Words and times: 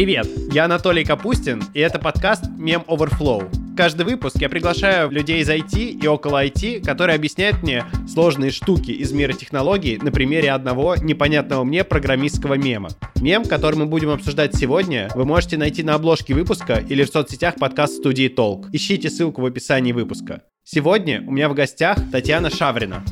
Привет, 0.00 0.28
я 0.50 0.64
Анатолий 0.64 1.04
Капустин, 1.04 1.62
и 1.74 1.80
это 1.80 1.98
подкаст 1.98 2.44
Мем 2.56 2.84
Overflow. 2.88 3.76
Каждый 3.76 4.06
выпуск 4.06 4.36
я 4.36 4.48
приглашаю 4.48 5.10
людей 5.10 5.42
из 5.42 5.50
IT 5.50 5.78
и 5.78 6.06
около 6.06 6.42
IT, 6.42 6.82
которые 6.82 7.16
объясняют 7.16 7.62
мне 7.62 7.84
сложные 8.08 8.50
штуки 8.50 8.92
из 8.92 9.12
мира 9.12 9.34
технологий 9.34 9.98
на 9.98 10.10
примере 10.10 10.52
одного 10.52 10.96
непонятного 10.96 11.64
мне 11.64 11.84
программистского 11.84 12.54
мема. 12.54 12.88
Мем, 13.16 13.44
который 13.44 13.76
мы 13.76 13.84
будем 13.84 14.08
обсуждать 14.08 14.54
сегодня, 14.56 15.10
вы 15.14 15.26
можете 15.26 15.58
найти 15.58 15.82
на 15.82 15.96
обложке 15.96 16.32
выпуска 16.32 16.76
или 16.76 17.04
в 17.04 17.10
соцсетях 17.10 17.56
подкаст 17.56 17.96
студии 17.96 18.28
Толк. 18.28 18.68
Ищите 18.72 19.10
ссылку 19.10 19.42
в 19.42 19.44
описании 19.44 19.92
выпуска. 19.92 20.44
Сегодня 20.64 21.22
у 21.26 21.30
меня 21.30 21.50
в 21.50 21.52
гостях 21.52 21.98
Татьяна 22.10 22.48
Шаврина. 22.48 23.04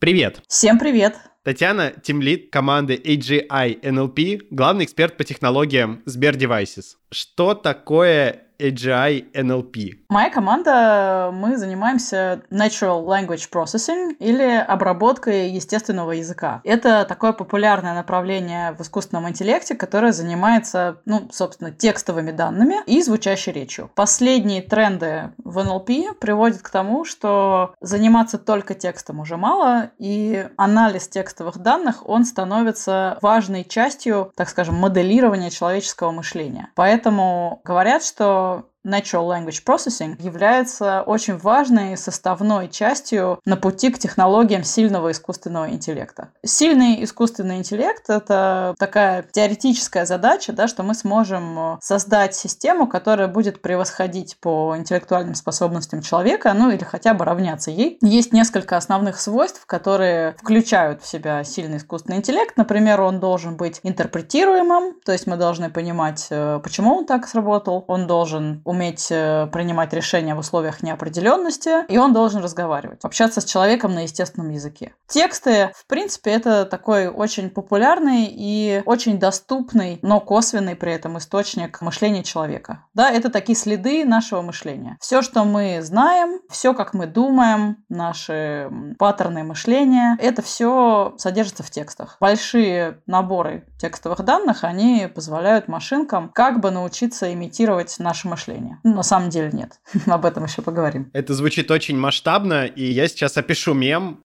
Привет. 0.00 0.42
Всем 0.48 0.80
привет. 0.80 1.14
Татьяна– 1.44 1.92
тимлид 2.02 2.50
команды 2.50 2.94
AGI 2.94 3.78
NLP, 3.82 4.46
главный 4.50 4.86
эксперт 4.86 5.18
по 5.18 5.24
технологиям 5.24 6.02
Сбер 6.06 6.36
Devices. 6.36 6.96
Что 7.10 7.52
такое 7.52 8.44
AGI 8.64 9.30
NLP? 9.32 10.04
Моя 10.08 10.30
команда, 10.30 11.30
мы 11.32 11.56
занимаемся 11.56 12.42
Natural 12.50 13.04
Language 13.04 13.48
Processing 13.52 14.16
или 14.18 14.42
обработкой 14.42 15.50
естественного 15.50 16.12
языка. 16.12 16.60
Это 16.64 17.04
такое 17.04 17.32
популярное 17.32 17.94
направление 17.94 18.72
в 18.72 18.80
искусственном 18.80 19.28
интеллекте, 19.28 19.74
которое 19.74 20.12
занимается, 20.12 21.00
ну, 21.04 21.28
собственно, 21.32 21.70
текстовыми 21.70 22.30
данными 22.30 22.76
и 22.86 23.02
звучащей 23.02 23.52
речью. 23.52 23.90
Последние 23.94 24.62
тренды 24.62 25.32
в 25.38 25.58
NLP 25.58 26.14
приводят 26.14 26.62
к 26.62 26.70
тому, 26.70 27.04
что 27.04 27.74
заниматься 27.80 28.38
только 28.38 28.74
текстом 28.74 29.20
уже 29.20 29.36
мало, 29.36 29.90
и 29.98 30.48
анализ 30.56 31.08
текстовых 31.08 31.58
данных, 31.58 32.08
он 32.08 32.24
становится 32.24 33.18
важной 33.20 33.64
частью, 33.64 34.32
так 34.36 34.48
скажем, 34.48 34.76
моделирования 34.76 35.50
человеческого 35.50 36.12
мышления. 36.12 36.68
Поэтому 36.74 37.60
говорят, 37.64 38.04
что 38.04 38.53
Natural 38.84 39.26
Language 39.26 39.62
Processing 39.64 40.20
является 40.22 41.02
очень 41.02 41.36
важной 41.36 41.96
составной 41.96 42.68
частью 42.68 43.40
на 43.44 43.56
пути 43.56 43.90
к 43.90 43.98
технологиям 43.98 44.64
сильного 44.64 45.10
искусственного 45.10 45.70
интеллекта. 45.70 46.28
Сильный 46.44 47.02
искусственный 47.02 47.56
интеллект— 47.56 48.04
это 48.08 48.74
такая 48.78 49.24
теоретическая 49.30 50.06
задача, 50.06 50.52
да, 50.52 50.68
что 50.68 50.82
мы 50.82 50.94
сможем 50.94 51.78
создать 51.80 52.34
систему, 52.34 52.86
которая 52.86 53.28
будет 53.28 53.62
превосходить 53.62 54.36
по 54.40 54.74
интеллектуальным 54.76 55.34
способностям 55.34 56.02
человека, 56.02 56.52
ну 56.54 56.70
или 56.70 56.84
хотя 56.84 57.14
бы 57.14 57.24
равняться 57.24 57.70
ей. 57.70 57.98
Есть 58.02 58.32
несколько 58.32 58.76
основных 58.76 59.20
свойств, 59.20 59.64
которые 59.66 60.32
включают 60.38 61.02
в 61.02 61.06
себя 61.06 61.42
сильный 61.44 61.78
искусственный 61.78 62.18
интеллект. 62.18 62.56
Например, 62.56 63.00
он 63.00 63.20
должен 63.20 63.56
быть 63.56 63.80
интерпретируемым, 63.82 64.94
то 65.04 65.12
есть 65.12 65.26
мы 65.26 65.36
должны 65.36 65.70
понимать, 65.70 66.26
э, 66.30 66.60
почему 66.62 66.96
он 66.96 67.06
так 67.06 67.26
сработал. 67.26 67.84
Он 67.88 68.06
должен 68.06 68.62
уметь 68.74 69.08
э, 69.10 69.46
принимать 69.52 69.92
решения 69.92 70.34
в 70.34 70.38
условиях 70.38 70.82
неопределенности, 70.82 71.86
и 71.88 71.96
он 71.96 72.12
должен 72.12 72.42
разговаривать, 72.42 73.00
общаться 73.04 73.40
с 73.40 73.44
человеком 73.44 73.94
на 73.94 74.02
естественном 74.02 74.50
языке. 74.50 74.94
Тексты, 75.06 75.70
в 75.76 75.86
принципе, 75.86 76.32
это 76.32 76.64
такой 76.64 77.08
очень 77.08 77.50
популярный 77.50 78.26
и 78.30 78.82
очень 78.84 79.18
доступный, 79.18 79.98
но 80.02 80.20
косвенный 80.20 80.76
при 80.76 80.92
этом 80.92 81.18
источник 81.18 81.80
мышления 81.80 82.24
человека. 82.24 82.84
Да, 82.94 83.10
это 83.10 83.30
такие 83.30 83.56
следы 83.56 84.04
нашего 84.04 84.42
мышления. 84.42 84.96
Все, 85.00 85.22
что 85.22 85.44
мы 85.44 85.80
знаем, 85.82 86.40
все, 86.50 86.74
как 86.74 86.94
мы 86.94 87.06
думаем, 87.06 87.84
наши 87.88 88.70
паттерны 88.98 89.44
мышления, 89.44 90.16
это 90.20 90.42
все 90.42 91.14
содержится 91.16 91.62
в 91.62 91.70
текстах. 91.70 92.16
Большие 92.20 93.00
наборы 93.06 93.66
текстовых 93.78 94.22
данных, 94.22 94.64
они 94.64 95.08
позволяют 95.14 95.68
машинкам 95.68 96.30
как 96.34 96.60
бы 96.60 96.70
научиться 96.70 97.32
имитировать 97.32 97.96
наше 97.98 98.28
мышление 98.28 98.63
решение. 98.64 98.78
Ну, 98.82 98.94
на 98.94 99.02
самом 99.02 99.30
деле 99.30 99.50
нет. 99.52 99.80
Об 100.06 100.24
этом 100.24 100.44
еще 100.44 100.62
поговорим. 100.62 101.10
Это 101.12 101.34
звучит 101.34 101.70
очень 101.70 101.98
масштабно, 101.98 102.66
и 102.66 102.84
я 102.84 103.08
сейчас 103.08 103.36
опишу 103.36 103.74
мем. 103.74 104.22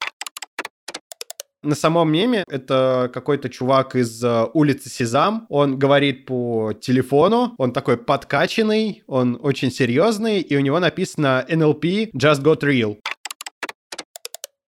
На 1.61 1.75
самом 1.75 2.09
меме 2.09 2.45
это 2.47 3.11
какой-то 3.13 3.49
чувак 3.49 3.97
из 3.97 4.23
uh, 4.23 4.49
улицы 4.53 4.89
Сезам. 4.89 5.45
Он 5.49 5.77
говорит 5.77 6.25
по 6.25 6.71
телефону, 6.71 7.53
он 7.57 7.73
такой 7.73 7.97
подкачанный, 7.97 9.03
он 9.07 9.37
очень 9.41 9.69
серьезный, 9.69 10.39
и 10.39 10.55
у 10.55 10.61
него 10.61 10.79
написано 10.79 11.45
NLP 11.49 12.11
Just 12.13 12.43
Got 12.43 12.61
Real. 12.61 12.97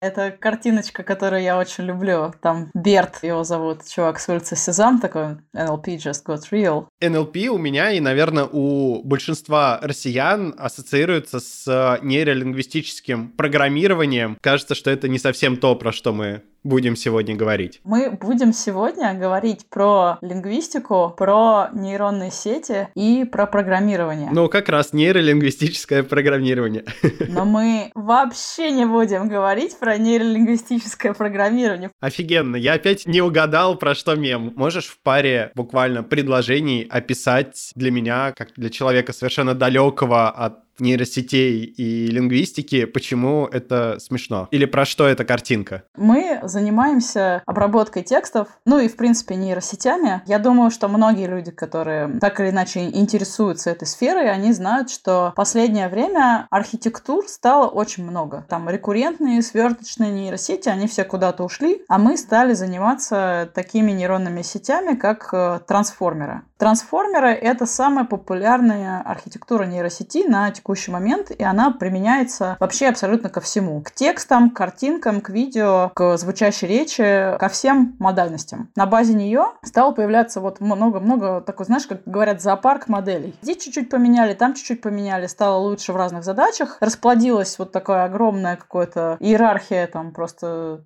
Это 0.02 0.32
картиночка, 0.32 1.04
которую 1.04 1.44
я 1.44 1.60
очень 1.60 1.84
люблю. 1.84 2.34
Там 2.42 2.72
Берт 2.74 3.24
его 3.24 3.44
зовут, 3.44 3.88
чувак 3.88 4.20
с 4.20 4.28
улицы 4.28 4.56
Сезам, 4.56 5.00
такой 5.00 5.38
NLP 5.56 5.98
just 5.98 6.26
got 6.26 6.42
real. 6.52 6.88
NLP 7.04 7.48
у 7.48 7.60
меня 7.60 7.92
и, 7.92 8.00
наверное, 8.00 8.46
у 8.52 9.04
большинства 9.04 9.80
россиян 9.84 10.56
ассоциируется 10.58 11.40
с 11.40 12.00
нейролингвистическим 12.02 13.30
программированием. 13.30 14.38
Кажется, 14.42 14.74
что 14.74 14.90
это 14.90 15.08
не 15.08 15.20
совсем 15.20 15.58
то, 15.58 15.76
про 15.76 15.92
что 15.92 16.14
мы 16.14 16.42
будем 16.64 16.96
сегодня 16.96 17.36
говорить? 17.36 17.82
Мы 17.84 18.12
будем 18.12 18.54
сегодня 18.54 19.14
говорить 19.14 19.66
про 19.70 20.18
лингвистику, 20.22 21.14
про 21.18 21.70
нейронные 21.74 22.32
сети 22.32 22.88
и 22.96 23.26
про 23.26 23.46
программирование. 23.46 24.30
Ну, 24.32 24.50
как 24.50 24.70
раз 24.70 24.94
нейролингвистическое 24.94 26.04
программирование. 26.04 26.86
Но 27.30 27.46
мы 27.46 27.92
вообще 27.96 28.72
не 28.72 28.86
будем 28.86 29.28
говорить 29.28 29.78
про 29.80 29.98
нейролингвистическое 29.98 31.14
программирование. 31.14 31.92
Офигенно, 32.00 32.56
я 32.56 32.74
опять 32.74 33.06
не 33.06 33.22
угадал, 33.22 33.78
про 33.78 33.96
что 33.96 34.16
мем. 34.16 34.54
Можешь 34.56 34.88
в 34.88 35.00
паре 35.02 35.52
буквально 35.56 36.04
предложений 36.04 36.88
описать 36.90 37.72
для 37.76 37.92
меня, 37.92 38.34
как 38.34 38.54
для 38.56 38.70
человека 38.70 39.14
совершенно 39.14 39.54
далекого 39.56 40.30
от 40.30 40.71
нейросетей 40.82 41.64
и 41.64 42.08
лингвистики, 42.08 42.86
почему 42.86 43.48
это 43.48 43.98
смешно? 44.00 44.48
Или 44.52 44.66
про 44.66 44.86
что 44.86 45.08
эта 45.08 45.24
картинка? 45.24 45.84
Мы 45.96 46.40
занимаемся 46.44 47.44
обработкой 47.46 48.04
текстов, 48.04 48.48
ну 48.66 48.80
и, 48.80 48.88
в 48.88 48.96
принципе, 48.96 49.36
нейросетями. 49.36 50.22
Я 50.26 50.40
думаю, 50.40 50.72
что 50.72 50.88
многие 50.88 51.28
люди, 51.28 51.52
которые 51.52 52.20
так 52.20 52.40
или 52.40 52.50
иначе 52.50 52.90
интересуются 52.90 53.70
этой 53.70 53.88
сферой, 53.88 54.32
они 54.32 54.52
знают, 54.54 54.90
что 54.90 55.32
в 55.34 55.36
последнее 55.36 55.88
время 55.88 56.48
архитектур 56.50 57.28
стало 57.28 57.68
очень 57.68 58.04
много. 58.04 58.46
Там 58.50 58.70
рекуррентные, 58.70 59.42
сверточные 59.42 60.12
нейросети, 60.12 60.70
они 60.70 60.88
все 60.88 61.04
куда-то 61.04 61.44
ушли, 61.44 61.84
а 61.88 61.98
мы 61.98 62.18
стали 62.18 62.54
заниматься 62.54 63.50
такими 63.54 63.92
нейронными 63.92 64.42
сетями, 64.42 64.96
как 64.96 65.30
э, 65.34 65.60
трансформеры. 65.68 66.42
Трансформеры— 66.62 67.30
это 67.42 67.66
самая 67.66 68.06
популярная 68.06 69.02
архитектура 69.02 69.64
нейросети 69.64 70.28
на 70.28 70.52
текущий 70.52 70.92
момент, 70.92 71.32
и 71.32 71.44
она 71.44 71.72
применяется 71.72 72.56
вообще 72.60 72.90
абсолютно 72.90 73.30
ко 73.30 73.42
всему. 73.42 73.82
К 73.82 73.90
текстам, 73.90 74.52
к 74.52 74.58
картинкам, 74.58 75.22
к 75.22 75.32
видео, 75.32 75.90
к 75.96 76.18
звучащей 76.18 76.68
речи, 76.68 77.36
ко 77.40 77.50
всем 77.50 77.96
модальностям. 77.98 78.70
На 78.76 78.86
базе 78.86 79.16
нее 79.16 79.54
стало 79.64 79.92
появляться 79.92 80.40
вот 80.40 80.60
много-много 80.60 81.42
такой, 81.42 81.66
знаешь, 81.66 81.88
как 81.88 82.04
говорят, 82.06 82.44
зоопарк 82.44 82.88
моделей. 82.88 83.34
Здесь 83.42 83.64
чуть-чуть 83.64 83.90
поменяли, 83.90 84.36
там 84.36 84.54
чуть-чуть 84.54 84.84
поменяли, 84.84 85.26
стало 85.26 85.58
лучше 85.58 85.94
в 85.94 85.96
разных 85.96 86.24
задачах. 86.24 86.78
Расплодилась 86.80 87.58
вот 87.58 87.72
такая 87.72 88.04
огромная 88.04 88.56
какая-то 88.56 89.18
иерархия 89.20 89.88
там 89.88 90.12
просто 90.12 90.84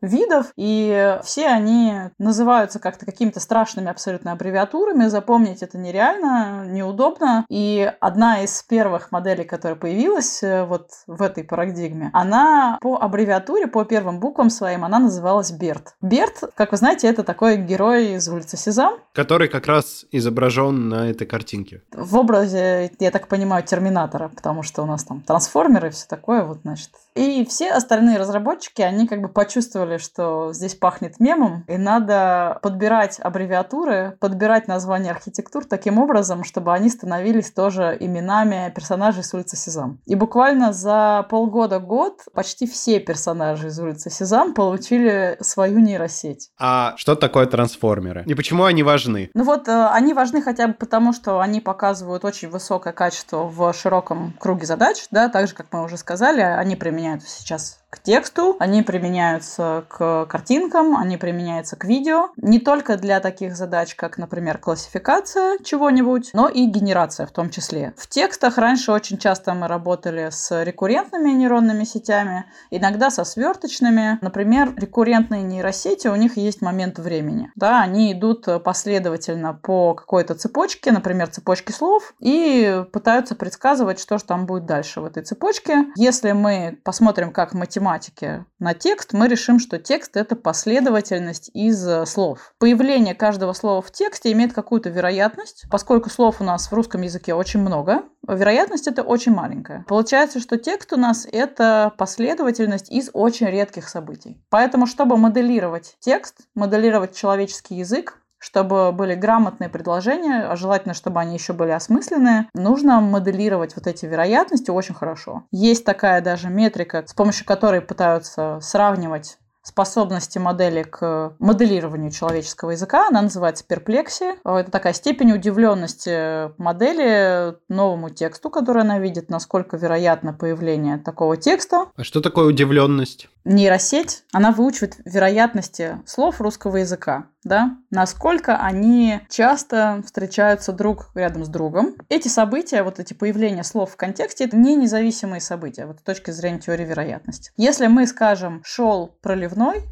видов, 0.00 0.52
и 0.56 1.16
все 1.22 1.46
они 1.46 1.94
называются 2.18 2.80
как-то 2.80 3.06
какими-то 3.06 3.38
страшными 3.38 3.88
абсолютно 3.88 4.32
аббревиатурами, 4.32 5.11
запомнить 5.12 5.62
это 5.62 5.78
нереально, 5.78 6.66
неудобно. 6.66 7.46
И 7.48 7.92
одна 8.00 8.42
из 8.42 8.62
первых 8.64 9.12
моделей, 9.12 9.44
которая 9.44 9.76
появилась 9.76 10.42
э, 10.42 10.64
вот 10.64 10.88
в 11.06 11.22
этой 11.22 11.44
парадигме, 11.44 12.10
она 12.12 12.78
по 12.80 12.96
аббревиатуре, 13.00 13.68
по 13.68 13.84
первым 13.84 14.18
буквам 14.18 14.50
своим, 14.50 14.84
она 14.84 14.98
называлась 14.98 15.52
Берт. 15.52 15.94
Берт, 16.00 16.42
как 16.56 16.72
вы 16.72 16.78
знаете, 16.78 17.06
это 17.06 17.22
такой 17.22 17.56
герой 17.56 18.14
из 18.14 18.28
улицы 18.28 18.56
Сезам. 18.56 18.94
Который 19.12 19.48
как 19.48 19.66
раз 19.66 20.04
изображен 20.10 20.88
на 20.88 21.08
этой 21.10 21.26
картинке. 21.26 21.82
В 21.92 22.16
образе, 22.16 22.90
я 22.98 23.10
так 23.10 23.28
понимаю, 23.28 23.62
Терминатора, 23.62 24.28
потому 24.28 24.62
что 24.62 24.82
у 24.82 24.86
нас 24.86 25.04
там 25.04 25.20
трансформеры 25.20 25.88
и 25.88 25.90
все 25.90 26.06
такое, 26.08 26.42
вот, 26.42 26.60
значит, 26.62 26.90
и 27.14 27.44
все 27.44 27.70
остальные 27.70 28.18
разработчики, 28.18 28.82
они 28.82 29.06
как 29.06 29.20
бы 29.20 29.28
почувствовали, 29.28 29.98
что 29.98 30.52
здесь 30.52 30.74
пахнет 30.74 31.20
мемом, 31.20 31.64
и 31.68 31.76
надо 31.76 32.58
подбирать 32.62 33.18
аббревиатуры, 33.20 34.16
подбирать 34.20 34.68
названия 34.68 35.10
архитектур 35.10 35.64
таким 35.64 35.98
образом, 35.98 36.44
чтобы 36.44 36.72
они 36.72 36.88
становились 36.88 37.50
тоже 37.50 37.96
именами 37.98 38.72
персонажей 38.74 39.24
с 39.24 39.34
улицы 39.34 39.56
Сезам. 39.56 40.00
И 40.06 40.14
буквально 40.14 40.72
за 40.72 41.26
полгода-год 41.28 42.22
почти 42.34 42.66
все 42.66 42.98
персонажи 42.98 43.68
из 43.68 43.78
улицы 43.78 44.10
Сезам 44.10 44.54
получили 44.54 45.36
свою 45.40 45.78
нейросеть. 45.78 46.50
А 46.58 46.94
что 46.96 47.14
такое 47.14 47.46
трансформеры? 47.46 48.24
И 48.26 48.34
почему 48.34 48.64
они 48.64 48.82
важны? 48.82 49.30
Ну 49.34 49.44
вот, 49.44 49.68
э, 49.68 49.86
они 49.88 50.14
важны 50.14 50.42
хотя 50.42 50.68
бы 50.68 50.74
потому, 50.74 51.12
что 51.12 51.40
они 51.40 51.60
показывают 51.60 52.24
очень 52.24 52.48
высокое 52.48 52.92
качество 52.92 53.44
в 53.44 53.72
широком 53.72 54.34
круге 54.38 54.66
задач, 54.66 55.06
да, 55.10 55.28
так 55.28 55.48
же, 55.48 55.54
как 55.54 55.66
мы 55.72 55.84
уже 55.84 55.96
сказали, 55.96 56.40
они 56.40 56.76
применяют 56.76 57.01
применяют 57.02 57.24
сейчас 57.24 57.81
к 57.92 57.98
тексту, 57.98 58.56
они 58.58 58.82
применяются 58.82 59.84
к 59.88 60.24
картинкам, 60.24 60.96
они 60.96 61.18
применяются 61.18 61.76
к 61.76 61.84
видео. 61.84 62.30
Не 62.36 62.58
только 62.58 62.96
для 62.96 63.20
таких 63.20 63.54
задач, 63.54 63.94
как, 63.94 64.16
например, 64.16 64.56
классификация 64.56 65.58
чего-нибудь, 65.62 66.30
но 66.32 66.48
и 66.48 66.64
генерация 66.64 67.26
в 67.26 67.32
том 67.32 67.50
числе. 67.50 67.92
В 67.98 68.08
текстах 68.08 68.56
раньше 68.56 68.92
очень 68.92 69.18
часто 69.18 69.52
мы 69.52 69.68
работали 69.68 70.30
с 70.30 70.64
рекуррентными 70.64 71.32
нейронными 71.32 71.84
сетями, 71.84 72.46
иногда 72.70 73.10
со 73.10 73.24
сверточными. 73.24 74.18
Например, 74.22 74.72
рекуррентные 74.74 75.42
нейросети, 75.42 76.08
у 76.08 76.16
них 76.16 76.38
есть 76.38 76.62
момент 76.62 76.98
времени. 76.98 77.52
Да, 77.56 77.82
они 77.82 78.14
идут 78.14 78.46
последовательно 78.64 79.52
по 79.52 79.92
какой-то 79.92 80.34
цепочке, 80.34 80.92
например, 80.92 81.28
цепочке 81.28 81.74
слов, 81.74 82.14
и 82.20 82.84
пытаются 82.90 83.34
предсказывать, 83.34 84.00
что 84.00 84.16
же 84.16 84.24
там 84.24 84.46
будет 84.46 84.64
дальше 84.64 85.02
в 85.02 85.04
этой 85.04 85.22
цепочке. 85.22 85.84
Если 85.94 86.32
мы 86.32 86.78
посмотрим, 86.84 87.32
как 87.32 87.52
в 87.52 87.56
математике 87.82 88.46
на 88.58 88.74
текст, 88.74 89.12
мы 89.12 89.26
решим, 89.28 89.58
что 89.58 89.78
текст— 89.78 90.12
это 90.16 90.36
последовательность 90.36 91.50
из 91.52 91.84
слов. 92.08 92.54
Появление 92.58 93.14
каждого 93.14 93.52
слова 93.52 93.82
в 93.82 93.90
тексте 93.90 94.30
имеет 94.32 94.52
какую-то 94.52 94.88
вероятность. 94.88 95.64
Поскольку 95.70 96.08
слов 96.08 96.40
у 96.40 96.44
нас 96.44 96.70
в 96.70 96.72
русском 96.72 97.02
языке 97.02 97.34
очень 97.34 97.60
много, 97.60 98.04
вероятность 98.26 98.86
это 98.86 99.02
очень 99.02 99.32
маленькая. 99.32 99.84
Получается, 99.88 100.38
что 100.38 100.56
текст 100.58 100.92
у 100.92 100.96
нас— 100.96 101.26
это 101.32 101.92
последовательность 101.98 102.90
из 102.90 103.10
очень 103.12 103.48
редких 103.48 103.88
событий. 103.88 104.40
Поэтому, 104.48 104.86
чтобы 104.86 105.16
моделировать 105.16 105.96
текст, 105.98 106.36
моделировать 106.54 107.16
человеческий 107.16 107.74
язык, 107.74 108.21
чтобы 108.42 108.90
были 108.90 109.14
грамотные 109.14 109.70
предложения, 109.70 110.46
а 110.48 110.56
желательно, 110.56 110.94
чтобы 110.94 111.20
они 111.20 111.34
еще 111.34 111.52
были 111.52 111.70
осмысленные, 111.70 112.48
нужно 112.54 113.00
моделировать 113.00 113.76
вот 113.76 113.86
эти 113.86 114.04
вероятности 114.04 114.70
очень 114.70 114.94
хорошо. 114.96 115.44
Есть 115.52 115.84
такая 115.84 116.20
даже 116.20 116.48
метрика, 116.48 117.04
с 117.06 117.14
помощью 117.14 117.46
которой 117.46 117.80
пытаются 117.80 118.58
сравнивать 118.60 119.38
способности 119.62 120.38
модели 120.38 120.82
к 120.82 121.36
моделированию 121.38 122.10
человеческого 122.10 122.72
языка. 122.72 123.06
Она 123.08 123.22
называется 123.22 123.64
перплексия. 123.64 124.36
Это 124.44 124.70
такая 124.70 124.92
степень 124.92 125.32
удивленности 125.32 126.50
модели 126.60 127.54
новому 127.68 128.10
тексту, 128.10 128.50
который 128.50 128.82
она 128.82 128.98
видит, 128.98 129.30
насколько 129.30 129.76
вероятно 129.76 130.32
появление 130.32 130.98
такого 130.98 131.36
текста. 131.36 131.86
А 131.96 132.02
что 132.02 132.20
такое 132.20 132.46
удивленность? 132.46 133.28
Нейросеть, 133.44 134.24
она 134.32 134.52
выучивает 134.52 134.96
вероятности 135.04 135.98
слов 136.06 136.40
русского 136.40 136.76
языка, 136.78 137.26
да, 137.42 137.76
насколько 137.90 138.56
они 138.56 139.20
часто 139.28 140.02
встречаются 140.04 140.72
друг 140.72 141.10
рядом 141.14 141.44
с 141.44 141.48
другом. 141.48 141.96
Эти 142.08 142.28
события, 142.28 142.82
вот 142.82 143.00
эти 143.00 143.14
появления 143.14 143.64
слов 143.64 143.92
в 143.92 143.96
контексте, 143.96 144.44
это 144.44 144.56
не 144.56 144.76
независимые 144.76 145.40
события, 145.40 145.86
вот 145.86 145.98
с 145.98 146.02
точки 146.02 146.30
зрения 146.30 146.60
теории 146.60 146.84
вероятности. 146.84 147.50
Если 147.56 147.88
мы 147.88 148.06
скажем 148.06 148.62
«шел 148.64 149.16
проливной», 149.22 149.82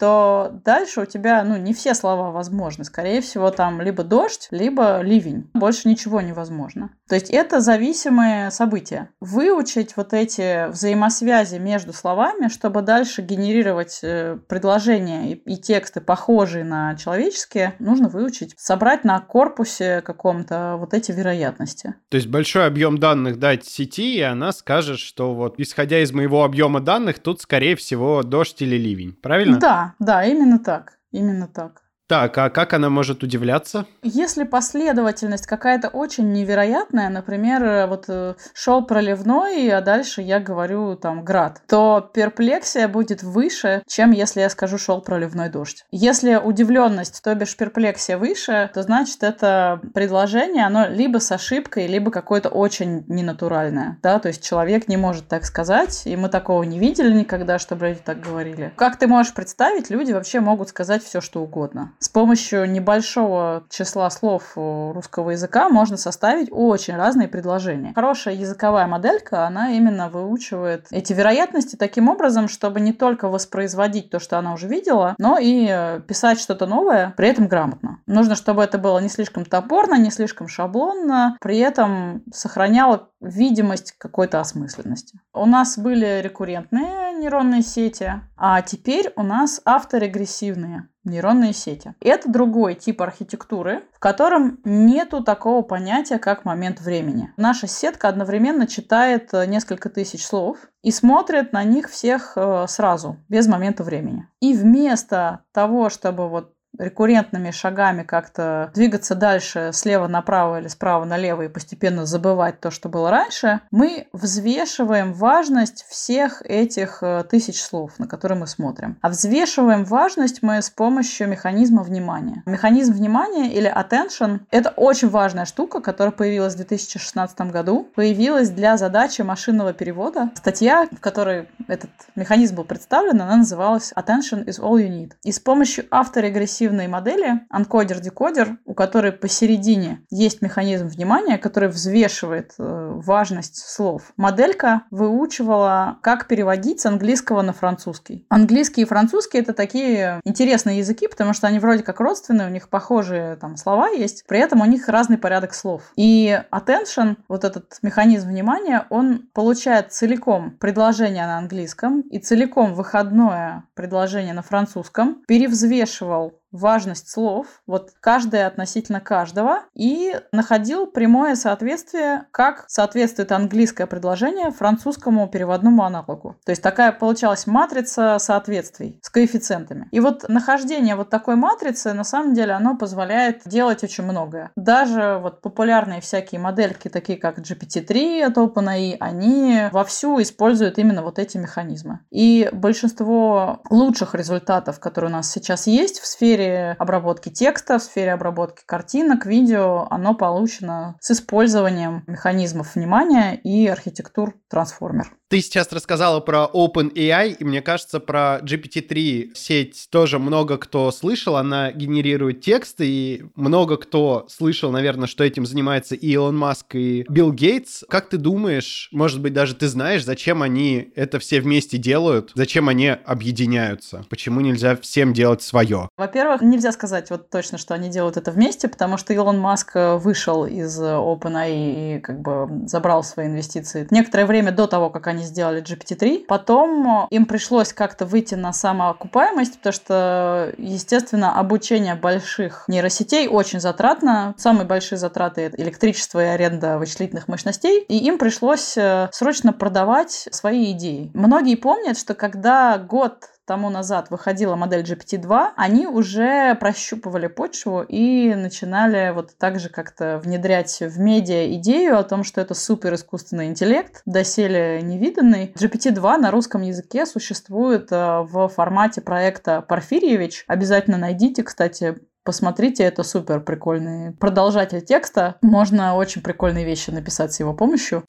то 0.00 0.58
дальше 0.64 1.02
у 1.02 1.04
тебя, 1.04 1.44
ну, 1.44 1.58
не 1.58 1.74
все 1.74 1.92
слова 1.92 2.30
возможны. 2.30 2.84
Скорее 2.84 3.20
всего, 3.20 3.50
там 3.50 3.82
либо 3.82 4.02
дождь, 4.02 4.48
либо 4.50 5.02
ливень. 5.02 5.50
Больше 5.52 5.88
ничего 5.88 6.22
невозможно. 6.22 6.90
То 7.06 7.16
есть 7.16 7.28
это 7.28 7.60
зависимые 7.60 8.50
события. 8.50 9.10
Выучить 9.20 9.98
вот 9.98 10.14
эти 10.14 10.70
взаимосвязи 10.70 11.56
между 11.56 11.92
словами, 11.92 12.48
чтобы 12.48 12.80
дальше 12.80 13.20
генерировать 13.20 14.00
э, 14.02 14.38
предложения 14.48 15.32
и, 15.32 15.34
и 15.34 15.56
тексты, 15.58 16.00
похожие 16.00 16.64
на 16.64 16.96
человеческие, 16.96 17.74
нужно 17.78 18.08
выучить. 18.08 18.54
Собрать 18.56 19.04
на 19.04 19.20
корпусе 19.20 20.00
каком-то 20.00 20.76
вот 20.78 20.94
эти 20.94 21.12
вероятности. 21.12 21.94
То 22.08 22.16
есть 22.16 22.28
большой 22.28 22.66
объем 22.66 22.96
данных 22.96 23.38
дать 23.38 23.66
сети, 23.66 24.16
и 24.16 24.22
она 24.22 24.52
скажет, 24.52 24.98
что 24.98 25.34
вот 25.34 25.56
исходя 25.58 26.00
из 26.00 26.12
моего 26.12 26.42
объема 26.42 26.80
данных, 26.80 27.18
тут, 27.18 27.42
скорее 27.42 27.76
всего, 27.76 28.22
дождь 28.22 28.62
или 28.62 28.76
ливень. 28.76 29.12
Правильно? 29.12 29.58
Да, 29.58 29.89
да, 29.98 30.24
именно 30.24 30.58
так. 30.58 30.98
Именно 31.10 31.48
так. 31.48 31.82
Так, 32.10 32.36
а 32.38 32.50
как 32.50 32.72
она 32.72 32.90
может 32.90 33.22
удивляться? 33.22 33.86
Если 34.02 34.42
последовательность 34.42 35.46
какая-то 35.46 35.86
очень 35.86 36.32
невероятная, 36.32 37.08
например, 37.08 37.86
вот 37.86 38.06
э, 38.08 38.34
шел 38.52 38.84
проливной, 38.84 39.68
а 39.68 39.80
дальше 39.80 40.20
я 40.20 40.40
говорю 40.40 40.96
там 40.96 41.22
град, 41.22 41.62
то 41.68 42.10
перплексия 42.12 42.88
будет 42.88 43.22
выше, 43.22 43.84
чем 43.86 44.10
если 44.10 44.40
я 44.40 44.50
скажу 44.50 44.76
шел 44.76 45.00
проливной 45.00 45.50
дождь. 45.50 45.84
Если 45.92 46.34
удивленность, 46.34 47.22
то 47.22 47.32
бишь 47.36 47.56
перплексия 47.56 48.18
выше, 48.18 48.68
то 48.74 48.82
значит 48.82 49.22
это 49.22 49.80
предложение, 49.94 50.66
оно 50.66 50.88
либо 50.88 51.18
с 51.18 51.30
ошибкой, 51.30 51.86
либо 51.86 52.10
какое-то 52.10 52.48
очень 52.48 53.04
ненатуральное, 53.06 53.98
да, 54.02 54.18
то 54.18 54.26
есть 54.26 54.42
человек 54.42 54.88
не 54.88 54.96
может 54.96 55.28
так 55.28 55.44
сказать, 55.44 56.02
и 56.06 56.16
мы 56.16 56.28
такого 56.28 56.64
не 56.64 56.80
видели 56.80 57.12
никогда, 57.12 57.60
чтобы 57.60 57.86
люди 57.86 58.00
так 58.04 58.20
говорили. 58.20 58.72
Как 58.74 58.96
ты 58.96 59.06
можешь 59.06 59.32
представить, 59.32 59.90
люди 59.90 60.10
вообще 60.10 60.40
могут 60.40 60.70
сказать 60.70 61.04
все, 61.04 61.20
что 61.20 61.40
угодно 61.40 61.92
с 62.00 62.08
помощью 62.08 62.70
небольшого 62.70 63.64
числа 63.68 64.08
слов 64.08 64.52
русского 64.56 65.30
языка 65.30 65.68
можно 65.68 65.98
составить 65.98 66.48
очень 66.50 66.96
разные 66.96 67.28
предложения. 67.28 67.92
Хорошая 67.94 68.34
языковая 68.34 68.86
моделька, 68.86 69.46
она 69.46 69.72
именно 69.72 70.08
выучивает 70.08 70.86
эти 70.90 71.12
вероятности 71.12 71.76
таким 71.76 72.08
образом, 72.08 72.48
чтобы 72.48 72.80
не 72.80 72.94
только 72.94 73.28
воспроизводить 73.28 74.10
то, 74.10 74.18
что 74.18 74.38
она 74.38 74.54
уже 74.54 74.66
видела, 74.66 75.14
но 75.18 75.36
и 75.38 75.66
э, 75.70 76.00
писать 76.00 76.40
что-то 76.40 76.66
новое, 76.66 77.12
при 77.18 77.28
этом 77.28 77.48
грамотно. 77.48 78.00
Нужно, 78.06 78.34
чтобы 78.34 78.62
это 78.62 78.78
было 78.78 78.98
не 78.98 79.10
слишком 79.10 79.44
топорно, 79.44 79.96
не 79.96 80.10
слишком 80.10 80.48
шаблонно, 80.48 81.36
при 81.40 81.58
этом 81.58 82.22
сохраняло 82.32 83.10
видимость 83.20 83.92
какой-то 83.98 84.40
осмысленности. 84.40 85.20
У 85.34 85.44
нас 85.44 85.76
были 85.76 86.20
рекуррентные 86.22 87.09
нейронные 87.20 87.62
сети, 87.62 88.20
а 88.36 88.60
теперь 88.62 89.12
у 89.16 89.22
нас 89.22 89.60
авторегрессивные 89.64 90.88
нейронные 91.04 91.52
сети. 91.52 91.94
Это 92.00 92.30
другой 92.30 92.74
тип 92.74 93.00
архитектуры, 93.02 93.84
в 93.94 93.98
котором 93.98 94.60
нету 94.64 95.22
такого 95.22 95.62
понятия, 95.62 96.18
как 96.18 96.44
момент 96.44 96.80
времени. 96.80 97.32
Наша 97.36 97.66
сетка 97.66 98.08
одновременно 98.08 98.66
читает 98.66 99.32
э, 99.32 99.46
несколько 99.46 99.88
тысяч 99.88 100.26
слов 100.26 100.58
и 100.82 100.90
смотрит 100.90 101.52
на 101.52 101.64
них 101.64 101.88
всех 101.88 102.32
э, 102.36 102.66
сразу, 102.68 103.16
без 103.28 103.46
момента 103.46 103.82
времени. 103.82 104.28
И 104.40 104.54
вместо 104.54 105.44
того, 105.52 105.88
чтобы 105.88 106.28
вот 106.28 106.52
рекуррентными 106.80 107.50
шагами 107.50 108.02
как-то 108.02 108.70
двигаться 108.74 109.14
дальше 109.14 109.70
слева 109.72 110.08
направо 110.08 110.60
или 110.60 110.68
справа 110.68 111.04
налево 111.04 111.42
и 111.42 111.48
постепенно 111.48 112.06
забывать 112.06 112.60
то, 112.60 112.70
что 112.70 112.88
было 112.88 113.10
раньше, 113.10 113.60
мы 113.70 114.08
взвешиваем 114.12 115.12
важность 115.12 115.84
всех 115.88 116.42
этих 116.42 117.02
э, 117.02 117.24
тысяч 117.28 117.62
слов, 117.62 117.98
на 117.98 118.08
которые 118.08 118.38
мы 118.38 118.46
смотрим. 118.46 118.96
А 119.02 119.10
взвешиваем 119.10 119.84
важность 119.84 120.42
мы 120.42 120.62
с 120.62 120.70
помощью 120.70 121.28
механизма 121.28 121.82
внимания. 121.82 122.42
Механизм 122.46 122.94
внимания 122.94 123.52
или 123.52 123.70
attention— 123.70 124.40
это 124.50 124.70
очень 124.70 125.08
важная 125.08 125.44
штука, 125.44 125.80
которая 125.80 126.12
появилась 126.12 126.54
в 126.54 126.56
2016 126.56 127.40
году. 127.52 127.86
Появилась 127.94 128.48
для 128.50 128.76
задачи 128.76 129.22
машинного 129.22 129.72
перевода. 129.72 130.30
Статья, 130.34 130.88
в 130.90 131.00
которой 131.00 131.48
этот 131.68 131.90
механизм 132.16 132.56
был 132.56 132.64
представлен, 132.64 133.20
она 133.20 133.36
называлась 133.36 133.92
Attention 133.96 134.46
is 134.46 134.58
all 134.58 134.78
you 134.78 134.88
need. 134.88 135.12
И 135.24 135.32
с 135.32 135.40
помощью 135.40 135.84
авторегрессии 135.90 136.69
прогрессивные 136.70 136.88
модели, 136.88 137.40
анкодер-декодер, 137.50 138.58
у 138.64 138.74
которой 138.74 139.12
посередине 139.12 140.02
есть 140.10 140.42
механизм 140.42 140.86
внимания, 140.86 141.38
который 141.38 141.68
взвешивает 141.68 142.52
э, 142.58 142.92
важность 142.94 143.58
слов. 143.58 144.12
Моделька 144.16 144.82
выучивала, 144.90 145.98
как 146.02 146.28
переводить 146.28 146.80
с 146.80 146.86
английского 146.86 147.42
на 147.42 147.52
французский. 147.52 148.26
Английский 148.28 148.82
и 148.82 148.84
французский— 148.84 149.38
это 149.40 149.52
такие 149.52 150.20
интересные 150.24 150.78
языки, 150.78 151.08
потому 151.08 151.32
что 151.32 151.46
они 151.46 151.58
вроде 151.58 151.82
как 151.82 152.00
родственные, 152.00 152.48
у 152.48 152.50
них 152.50 152.68
похожие 152.68 153.36
там 153.36 153.56
слова 153.56 153.88
есть, 153.88 154.24
при 154.26 154.38
этом 154.38 154.60
у 154.60 154.64
них 154.64 154.88
разный 154.88 155.18
порядок 155.18 155.54
слов. 155.54 155.82
И 155.96 156.40
attention, 156.52 157.16
вот 157.28 157.44
этот 157.44 157.78
механизм 157.82 158.28
внимания, 158.28 158.86
он 158.90 159.28
получает 159.34 159.92
целиком 159.92 160.52
предложение 160.60 161.26
на 161.26 161.38
английском 161.38 162.02
и 162.02 162.18
целиком 162.18 162.74
выходное 162.74 163.64
предложение 163.74 164.34
на 164.34 164.42
французском, 164.42 165.22
перевзвешивал 165.26 166.39
важность 166.52 167.10
слов, 167.10 167.46
вот 167.66 167.90
каждое 168.00 168.46
относительно 168.46 169.00
каждого, 169.00 169.60
и 169.74 170.14
находил 170.32 170.86
прямое 170.86 171.34
соответствие, 171.34 172.26
как 172.32 172.64
соответствует 172.68 173.32
английское 173.32 173.86
предложение 173.86 174.50
французскому 174.50 175.28
переводному 175.28 175.84
аналогу. 175.84 176.36
То 176.44 176.50
есть 176.50 176.62
такая 176.62 176.92
получалась 176.92 177.46
матрица 177.46 178.18
соответствий 178.18 178.98
с 179.02 179.10
коэффициентами. 179.10 179.88
И 179.92 180.00
вот 180.00 180.28
нахождение 180.28 180.96
вот 180.96 181.10
такой 181.10 181.36
матрицы, 181.36 181.92
на 181.92 182.04
самом 182.04 182.34
деле, 182.34 182.52
оно 182.52 182.76
позволяет 182.76 183.42
делать 183.46 183.84
очень 183.84 184.04
многое. 184.04 184.50
Даже 184.56 185.18
вот 185.22 185.40
популярные 185.40 186.00
всякие 186.00 186.40
модельки, 186.40 186.88
такие 186.88 187.18
как 187.18 187.38
GPT-3 187.38 188.22
от 188.22 188.36
OpenAI, 188.36 188.96
они 189.00 189.68
вовсю 189.72 190.20
используют 190.20 190.78
именно 190.78 191.02
вот 191.02 191.18
эти 191.18 191.36
механизмы. 191.36 192.00
И 192.10 192.48
большинство 192.52 193.60
лучших 193.70 194.14
результатов, 194.14 194.80
которые 194.80 195.10
у 195.10 195.14
нас 195.14 195.30
сейчас 195.30 195.66
есть 195.66 196.00
в 196.00 196.06
сфере 196.06 196.39
сфере 196.40 196.76
обработки 196.78 197.28
текста, 197.28 197.78
в 197.78 197.82
сфере 197.82 198.12
обработки 198.12 198.62
картинок, 198.64 199.26
видео, 199.26 199.86
оно 199.90 200.14
получено 200.14 200.96
с 201.00 201.10
использованием 201.10 202.02
механизмов 202.06 202.74
внимания 202.74 203.34
и 203.34 203.66
архитектур 203.66 204.34
трансформер. 204.48 205.12
Ты 205.30 205.40
сейчас 205.42 205.70
рассказала 205.70 206.18
про 206.18 206.50
OpenAI, 206.52 207.36
и 207.38 207.44
мне 207.44 207.62
кажется, 207.62 208.00
про 208.00 208.40
GPT-3 208.42 209.30
сеть 209.34 209.86
тоже 209.88 210.18
много 210.18 210.58
кто 210.58 210.90
слышал, 210.90 211.36
она 211.36 211.70
генерирует 211.70 212.40
тексты, 212.40 212.84
и 212.88 213.24
много 213.36 213.76
кто 213.76 214.26
слышал, 214.28 214.72
наверное, 214.72 215.06
что 215.06 215.22
этим 215.22 215.46
занимается 215.46 215.94
и 215.94 216.08
Илон 216.08 216.36
Маск, 216.36 216.74
и 216.74 217.04
Билл 217.08 217.32
Гейтс. 217.32 217.84
Как 217.88 218.08
ты 218.08 218.16
думаешь, 218.16 218.88
может 218.90 219.20
быть, 219.20 219.32
даже 219.32 219.54
ты 219.54 219.68
знаешь, 219.68 220.04
зачем 220.04 220.42
они 220.42 220.90
это 220.96 221.20
все 221.20 221.40
вместе 221.40 221.78
делают, 221.78 222.32
зачем 222.34 222.68
они 222.68 222.88
объединяются? 222.88 224.04
Почему 224.10 224.40
нельзя 224.40 224.74
всем 224.74 225.12
делать 225.12 225.42
свое? 225.42 225.90
Во-первых, 225.96 226.42
нельзя 226.42 226.72
сказать 226.72 227.08
вот 227.10 227.30
точно, 227.30 227.56
что 227.56 227.74
они 227.74 227.88
делают 227.88 228.16
это 228.16 228.32
вместе, 228.32 228.66
потому 228.66 228.96
что 228.96 229.12
Илон 229.12 229.38
Маск 229.38 229.76
вышел 229.76 230.44
из 230.44 230.76
OpenAI 230.82 231.98
и 231.98 232.00
как 232.00 232.20
бы 232.20 232.66
забрал 232.66 233.04
свои 233.04 233.28
инвестиции 233.28 233.86
некоторое 233.92 234.26
время 234.26 234.50
до 234.50 234.66
того, 234.66 234.90
как 234.90 235.06
они 235.06 235.19
сделали 235.22 235.62
GPT-3. 235.62 236.24
Потом 236.26 237.06
им 237.10 237.26
пришлось 237.26 237.72
как-то 237.72 238.06
выйти 238.06 238.34
на 238.34 238.52
самоокупаемость, 238.52 239.58
потому 239.58 239.72
что, 239.72 240.52
естественно, 240.58 241.38
обучение 241.38 241.94
больших 241.94 242.64
нейросетей 242.68 243.28
очень 243.28 243.60
затратно. 243.60 244.34
Самые 244.36 244.66
большие 244.66 244.98
затраты— 244.98 245.40
это 245.42 245.60
электричество 245.60 246.22
и 246.22 246.28
аренда 246.28 246.78
вычислительных 246.78 247.28
мощностей. 247.28 247.84
И 247.88 247.98
им 247.98 248.18
пришлось 248.18 248.76
э, 248.76 249.08
срочно 249.12 249.52
продавать 249.52 250.28
свои 250.30 250.72
идеи. 250.72 251.10
Многие 251.14 251.56
помнят, 251.56 251.98
что 251.98 252.14
когда 252.14 252.78
год 252.78 253.24
тому 253.50 253.68
назад 253.68 254.10
выходила 254.10 254.54
модель 254.54 254.84
GPT-2, 254.84 255.48
они 255.56 255.88
уже 255.88 256.54
прощупывали 256.54 257.26
почву 257.26 257.82
и 257.82 258.32
начинали 258.36 259.10
вот 259.12 259.36
так 259.36 259.58
же 259.58 259.70
как-то 259.70 260.20
внедрять 260.22 260.78
в 260.78 261.00
медиа 261.00 261.52
идею 261.54 261.98
о 261.98 262.04
том, 262.04 262.22
что 262.22 262.40
это 262.40 262.54
супер 262.54 262.94
искусственный 262.94 263.46
интеллект, 263.46 264.02
доселе 264.06 264.80
невиданный. 264.82 265.52
GPT-2 265.58 266.18
на 266.18 266.30
русском 266.30 266.62
языке 266.62 267.06
существует 267.06 267.88
э, 267.90 268.20
в 268.20 268.46
формате 268.46 269.00
проекта 269.00 269.62
Порфирьевич. 269.62 270.44
Обязательно 270.46 270.96
найдите, 270.96 271.42
кстати, 271.42 271.98
Посмотрите, 272.22 272.84
это 272.84 273.02
супер 273.02 273.40
прикольный 273.40 274.12
продолжатель 274.12 274.84
текста. 274.84 275.36
Можно 275.40 275.96
очень 275.96 276.22
прикольные 276.22 276.66
вещи 276.66 276.90
написать 276.90 277.32
с 277.32 277.40
его 277.40 277.54
помощью. 277.54 278.04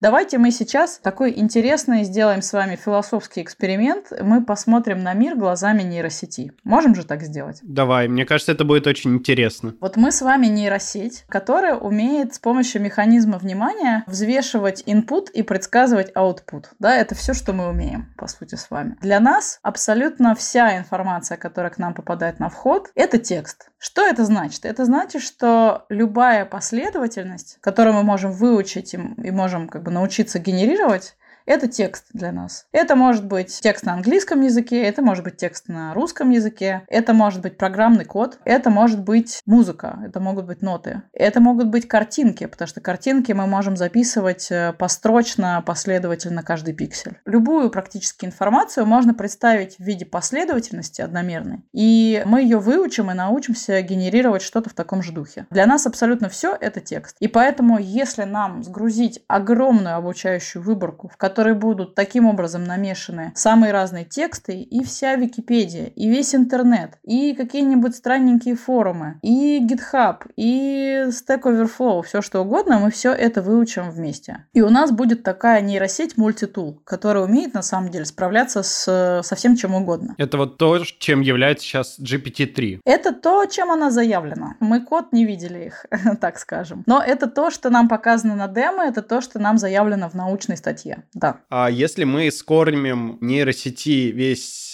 Давайте 0.00 0.38
мы 0.38 0.52
сейчас 0.52 1.00
такой 1.00 1.36
интересный 1.36 2.04
сделаем 2.04 2.40
с 2.40 2.52
вами 2.52 2.76
философский 2.76 3.42
эксперимент. 3.42 4.12
Мы 4.20 4.44
посмотрим 4.44 5.02
на 5.02 5.12
мир 5.12 5.34
глазами 5.34 5.82
нейросети. 5.82 6.52
Можем 6.62 6.94
же 6.94 7.04
так 7.04 7.22
сделать? 7.22 7.58
Давай, 7.62 8.06
мне 8.06 8.24
кажется, 8.24 8.52
это 8.52 8.64
будет 8.64 8.86
очень 8.86 9.16
интересно. 9.16 9.74
Вот 9.80 9.96
мы 9.96 10.12
с 10.12 10.22
вами 10.22 10.46
нейросеть, 10.46 11.24
которая 11.28 11.74
умеет 11.74 12.32
с 12.32 12.38
помощью 12.38 12.80
механизма 12.80 13.38
внимания 13.38 14.04
взвешивать 14.06 14.84
input 14.86 15.32
и 15.32 15.42
предсказывать 15.42 16.12
output. 16.12 16.66
Да, 16.78 16.94
это 16.94 17.16
все, 17.16 17.34
что 17.34 17.52
мы 17.52 17.68
умеем, 17.68 18.14
по 18.16 18.28
сути, 18.28 18.54
с 18.54 18.70
вами. 18.70 18.96
Для 19.00 19.18
нас 19.18 19.58
абсолютно 19.64 20.36
вся 20.36 20.78
информация, 20.78 21.36
которая 21.36 21.72
к 21.72 21.78
нам 21.78 21.92
попадает 21.92 22.38
на 22.38 22.50
вход, 22.50 22.88
это 22.94 23.18
текст. 23.18 23.68
Что 23.78 24.02
это 24.02 24.24
значит? 24.24 24.64
Это 24.64 24.84
значит, 24.84 25.22
что 25.22 25.86
любая 25.88 26.44
последовательность, 26.44 27.58
которую 27.60 27.94
мы 27.94 28.02
можем 28.02 28.32
выучить 28.32 28.94
и, 28.94 29.30
можем 29.30 29.68
как 29.68 29.84
бы 29.84 29.87
научиться 29.90 30.38
генерировать, 30.38 31.16
это 31.48 31.66
текст 31.66 32.06
для 32.12 32.30
нас. 32.30 32.66
Это 32.72 32.94
может 32.94 33.26
быть 33.26 33.60
текст 33.60 33.84
на 33.84 33.94
английском 33.94 34.42
языке, 34.42 34.82
это 34.82 35.02
может 35.02 35.24
быть 35.24 35.38
текст 35.38 35.68
на 35.68 35.94
русском 35.94 36.30
языке, 36.30 36.82
это 36.88 37.14
может 37.14 37.40
быть 37.40 37.56
программный 37.56 38.04
код, 38.04 38.38
это 38.44 38.68
может 38.68 39.02
быть 39.02 39.40
музыка, 39.46 39.98
это 40.04 40.20
могут 40.20 40.46
быть 40.46 40.60
ноты, 40.60 41.02
это 41.12 41.40
могут 41.40 41.68
быть 41.68 41.88
картинки, 41.88 42.46
потому 42.46 42.68
что 42.68 42.80
картинки 42.80 43.32
мы 43.32 43.46
можем 43.46 43.76
записывать 43.76 44.48
э, 44.50 44.74
построчно, 44.78 45.62
последовательно 45.64 46.42
каждый 46.42 46.74
пиксель. 46.74 47.18
Любую 47.24 47.70
практически 47.70 48.26
информацию 48.26 48.84
можно 48.84 49.14
представить 49.14 49.76
в 49.76 49.80
виде 49.80 50.04
последовательности 50.04 51.00
одномерной, 51.00 51.62
и 51.72 52.22
мы 52.26 52.42
ее 52.42 52.58
выучим 52.58 53.10
и 53.10 53.14
научимся 53.14 53.80
генерировать 53.80 54.42
что-то 54.42 54.68
в 54.68 54.74
таком 54.74 55.02
же 55.02 55.12
духе. 55.12 55.46
Для 55.50 55.64
нас 55.64 55.86
абсолютно 55.86 56.28
все 56.28 56.54
это 56.60 56.80
текст. 56.80 57.16
И 57.20 57.28
поэтому, 57.28 57.78
если 57.78 58.24
нам 58.24 58.62
сгрузить 58.62 59.22
огромную 59.28 59.96
обучающую 59.96 60.62
выборку, 60.62 61.08
в 61.08 61.16
которой 61.16 61.37
которые 61.38 61.54
будут 61.54 61.94
таким 61.94 62.26
образом 62.26 62.64
намешаны 62.64 63.30
самые 63.36 63.70
разные 63.70 64.04
тексты, 64.04 64.60
и 64.60 64.82
вся 64.82 65.14
Википедия, 65.14 65.84
и 65.84 66.08
весь 66.08 66.34
интернет, 66.34 66.98
и 67.04 67.32
какие-нибудь 67.32 67.94
странненькие 67.94 68.56
форумы, 68.56 69.20
и 69.22 69.64
GitHub, 69.64 70.16
и 70.34 71.04
Stack 71.10 71.42
Overflow, 71.42 72.02
все 72.02 72.22
что 72.22 72.40
угодно, 72.40 72.80
мы 72.80 72.90
все 72.90 73.12
это 73.12 73.40
выучим 73.40 73.88
вместе. 73.88 74.46
И 74.52 74.62
у 74.62 74.68
нас 74.68 74.90
будет 74.90 75.22
такая 75.22 75.60
нейросеть 75.60 76.16
мультитул, 76.16 76.82
которая 76.84 77.22
умеет 77.22 77.54
на 77.54 77.62
самом 77.62 77.90
деле 77.90 78.04
справляться 78.04 78.64
с, 78.64 79.20
со 79.22 79.34
всем 79.36 79.54
чем 79.54 79.76
угодно. 79.76 80.16
Это 80.18 80.38
вот 80.38 80.58
то, 80.58 80.82
чем 80.84 81.20
является 81.20 81.64
сейчас 81.64 82.00
GPT-3. 82.00 82.80
Это 82.84 83.12
то, 83.12 83.46
чем 83.46 83.70
она 83.70 83.92
заявлена. 83.92 84.56
Мы 84.58 84.80
код 84.80 85.12
не 85.12 85.24
видели 85.24 85.66
их, 85.66 85.86
так 86.20 86.40
скажем. 86.40 86.82
Но 86.86 87.00
это 87.00 87.28
то, 87.28 87.52
что 87.52 87.70
нам 87.70 87.86
показано 87.88 88.34
на 88.34 88.48
демо, 88.48 88.82
это 88.82 89.02
то, 89.02 89.20
что 89.20 89.38
нам 89.38 89.56
заявлено 89.56 90.10
в 90.10 90.14
научной 90.14 90.56
статье. 90.56 91.04
Да, 91.14 91.27
да. 91.32 91.40
А 91.50 91.70
если 91.70 92.04
мы 92.04 92.30
скормим 92.30 93.18
нейросети 93.20 94.10
весь 94.10 94.67